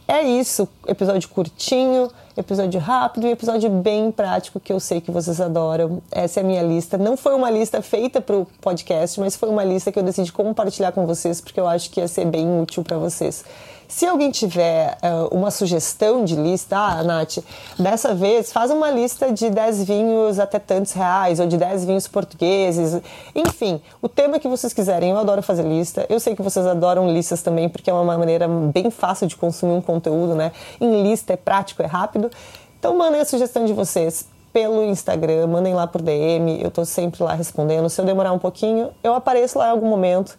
é 0.08 0.22
isso. 0.24 0.68
Episódio 0.88 1.30
curtinho, 1.30 2.10
episódio 2.36 2.80
rápido 2.80 3.28
e 3.28 3.32
episódio 3.32 3.70
bem 3.70 4.12
prático 4.12 4.60
que 4.60 4.74
eu 4.74 4.80
sei 4.80 5.02
que 5.02 5.12
vocês 5.12 5.40
adoram. 5.40 6.02
Essa 6.12 6.40
é 6.40 6.44
a 6.44 6.46
minha 6.46 6.64
lista. 6.64 6.98
Não 6.98 7.16
foi 7.16 7.34
uma 7.34 7.50
lista 7.50 7.82
feita 7.82 8.20
para 8.20 8.36
o 8.36 8.48
podcast, 8.60 9.20
mas 9.20 9.36
foi 9.36 9.50
uma 9.50 9.64
lista 9.64 9.92
que 9.92 10.00
eu 10.00 10.04
decidi 10.04 10.32
compartilhar 10.32 10.92
com 10.92 11.06
vocês 11.06 11.40
porque 11.40 11.60
eu 11.60 11.68
acho 11.68 11.90
que 11.92 12.00
ia 12.00 12.08
ser 12.08 12.26
bem 12.26 12.60
útil 12.60 12.84
para 12.84 12.98
vocês. 12.98 13.44
Se 13.90 14.06
alguém 14.06 14.30
tiver 14.30 15.00
uh, 15.02 15.36
uma 15.36 15.50
sugestão 15.50 16.24
de 16.24 16.36
lista, 16.36 16.78
ah, 16.78 17.04
Nath, 17.04 17.40
dessa 17.78 18.14
vez 18.14 18.52
faz 18.52 18.70
uma 18.70 18.92
lista 18.92 19.34
de 19.34 19.50
10 19.50 19.84
vinhos 19.84 20.38
até 20.38 20.60
tantos 20.60 20.92
reais, 20.92 21.40
ou 21.40 21.48
de 21.48 21.58
10 21.58 21.86
vinhos 21.86 22.08
portugueses, 22.08 23.02
enfim, 23.34 23.82
o 24.00 24.08
tema 24.08 24.38
que 24.38 24.48
vocês 24.48 24.74
quiserem. 24.74 25.10
Eu 25.10 25.18
adoro 25.18 25.42
fazer 25.42 25.64
lista. 25.64 26.06
Eu 26.08 26.20
sei 26.20 26.36
que 26.36 26.42
vocês 26.44 26.68
adoram 26.68 27.12
listas 27.12 27.42
também, 27.42 27.68
porque 27.68 27.90
é 27.90 27.94
uma 27.94 28.16
maneira 28.16 28.48
bem 28.48 28.92
fácil 28.92 29.26
de 29.26 29.36
consumir 29.36 29.74
um 29.74 29.82
conteúdo, 29.82 30.36
né? 30.36 30.52
Em 30.80 31.02
lista 31.02 31.34
é 31.34 31.36
prático, 31.36 31.82
é 31.82 31.88
rápido. 31.88 32.30
Então 32.78 32.96
mandem 32.96 33.20
a 33.20 33.26
sugestão 33.26 33.66
de 33.66 33.74
vocês 33.74 34.28
pelo 34.54 34.84
Instagram, 34.84 35.48
mandem 35.48 35.74
lá 35.74 35.88
por 35.88 36.04
DM, 36.04 36.62
eu 36.62 36.70
tô 36.70 36.86
sempre 36.86 37.24
lá 37.24 37.34
respondendo. 37.34 37.90
Se 37.90 38.00
eu 38.00 38.06
demorar 38.06 38.34
um 38.34 38.40
pouquinho, 38.40 38.92
eu 39.04 39.16
apareço 39.16 39.58
lá 39.58 39.70
em 39.70 39.72
algum 39.72 39.88
momento. 39.88 40.38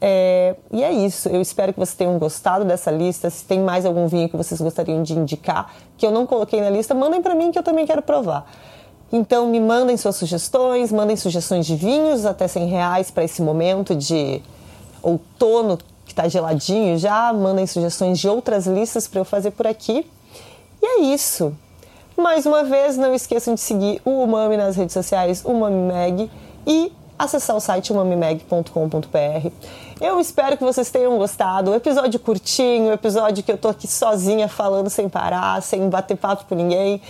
É, 0.00 0.54
e 0.70 0.82
é 0.82 0.92
isso. 0.92 1.28
Eu 1.28 1.40
espero 1.40 1.72
que 1.72 1.78
vocês 1.78 1.96
tenham 1.96 2.18
gostado 2.18 2.64
dessa 2.64 2.90
lista. 2.90 3.28
Se 3.30 3.44
tem 3.44 3.60
mais 3.60 3.84
algum 3.84 4.06
vinho 4.06 4.28
que 4.28 4.36
vocês 4.36 4.60
gostariam 4.60 5.02
de 5.02 5.14
indicar, 5.14 5.72
que 5.96 6.06
eu 6.06 6.10
não 6.10 6.26
coloquei 6.26 6.60
na 6.60 6.70
lista, 6.70 6.94
mandem 6.94 7.20
para 7.20 7.34
mim 7.34 7.50
que 7.50 7.58
eu 7.58 7.62
também 7.62 7.86
quero 7.86 8.02
provar. 8.02 8.50
Então 9.12 9.48
me 9.48 9.58
mandem 9.58 9.96
suas 9.96 10.16
sugestões, 10.16 10.92
mandem 10.92 11.16
sugestões 11.16 11.66
de 11.66 11.74
vinhos 11.74 12.26
até 12.26 12.46
100 12.46 12.66
reais 12.66 13.10
para 13.10 13.24
esse 13.24 13.40
momento 13.40 13.94
de 13.94 14.42
outono 15.02 15.78
que 16.04 16.12
está 16.12 16.28
geladinho 16.28 16.98
já. 16.98 17.32
Mandem 17.32 17.66
sugestões 17.66 18.18
de 18.18 18.28
outras 18.28 18.66
listas 18.66 19.08
para 19.08 19.20
eu 19.20 19.24
fazer 19.24 19.50
por 19.52 19.66
aqui. 19.66 20.06
E 20.80 20.86
é 20.86 21.00
isso. 21.14 21.52
Mais 22.16 22.46
uma 22.46 22.64
vez, 22.64 22.96
não 22.96 23.14
esqueçam 23.14 23.54
de 23.54 23.60
seguir 23.60 24.02
o 24.04 24.10
Umami 24.24 24.56
nas 24.56 24.76
redes 24.76 24.92
sociais, 24.92 25.44
Umami 25.44 25.92
Mag, 25.92 26.30
e 26.66 26.92
acessar 27.18 27.56
o 27.56 27.60
site 27.60 27.92
umamimag.com.br. 27.92 29.50
Eu 30.00 30.20
espero 30.20 30.56
que 30.56 30.62
vocês 30.62 30.90
tenham 30.90 31.18
gostado. 31.18 31.74
Episódio 31.74 32.20
curtinho, 32.20 32.92
episódio 32.92 33.42
que 33.42 33.50
eu 33.50 33.58
tô 33.58 33.66
aqui 33.66 33.88
sozinha 33.88 34.46
falando 34.46 34.88
sem 34.88 35.08
parar, 35.08 35.60
sem 35.60 35.88
bater 35.90 36.16
papo 36.16 36.44
com 36.44 36.54
ninguém. 36.54 37.02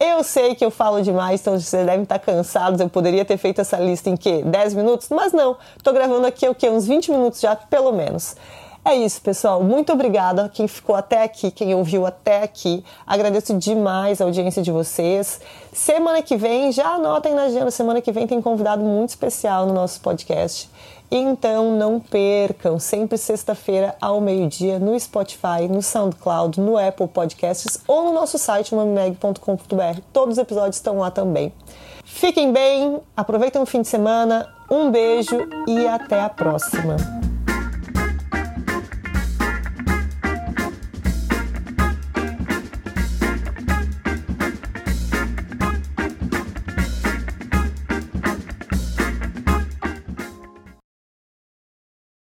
Eu 0.00 0.24
sei 0.24 0.54
que 0.54 0.64
eu 0.64 0.70
falo 0.70 1.02
demais, 1.02 1.42
então 1.42 1.60
vocês 1.60 1.84
devem 1.84 2.04
estar 2.04 2.18
cansados. 2.18 2.80
Eu 2.80 2.88
poderia 2.88 3.22
ter 3.22 3.36
feito 3.36 3.60
essa 3.60 3.76
lista 3.76 4.08
em 4.08 4.16
que 4.16 4.42
10 4.44 4.72
minutos, 4.74 5.10
mas 5.10 5.34
não. 5.34 5.58
Tô 5.82 5.92
gravando 5.92 6.26
aqui 6.26 6.48
o 6.48 6.54
que 6.54 6.68
uns 6.70 6.86
20 6.86 7.10
minutos 7.10 7.38
já, 7.38 7.54
pelo 7.54 7.92
menos. 7.92 8.34
É 8.82 8.94
isso, 8.94 9.20
pessoal. 9.20 9.62
Muito 9.62 9.92
obrigada 9.92 10.48
quem 10.48 10.66
ficou 10.66 10.96
até 10.96 11.22
aqui, 11.22 11.50
quem 11.50 11.74
ouviu 11.74 12.06
até 12.06 12.42
aqui. 12.42 12.82
Agradeço 13.06 13.54
demais 13.58 14.22
a 14.22 14.24
audiência 14.24 14.62
de 14.62 14.72
vocês. 14.72 15.38
Semana 15.72 16.22
que 16.22 16.36
vem, 16.36 16.72
já 16.72 16.94
anotem 16.94 17.34
na 17.34 17.42
agenda, 17.42 17.70
semana 17.70 18.00
que 18.00 18.10
vem 18.10 18.26
tem 18.26 18.40
convidado 18.40 18.82
muito 18.82 19.10
especial 19.10 19.66
no 19.66 19.74
nosso 19.74 20.00
podcast. 20.00 20.68
Então 21.14 21.76
não 21.76 22.00
percam, 22.00 22.78
sempre 22.78 23.18
sexta-feira 23.18 23.94
ao 24.00 24.18
meio-dia 24.18 24.78
no 24.78 24.98
Spotify, 24.98 25.68
no 25.68 25.82
SoundCloud, 25.82 26.58
no 26.58 26.78
Apple 26.78 27.06
Podcasts 27.06 27.78
ou 27.86 28.04
no 28.04 28.14
nosso 28.14 28.38
site 28.38 28.74
mamimeg.com.br. 28.74 30.00
Todos 30.10 30.38
os 30.38 30.42
episódios 30.42 30.76
estão 30.76 30.96
lá 30.96 31.10
também. 31.10 31.52
Fiquem 32.02 32.50
bem, 32.50 32.98
aproveitem 33.14 33.60
o 33.60 33.66
fim 33.66 33.82
de 33.82 33.88
semana, 33.88 34.48
um 34.70 34.90
beijo 34.90 35.36
e 35.68 35.86
até 35.86 36.18
a 36.18 36.30
próxima. 36.30 36.96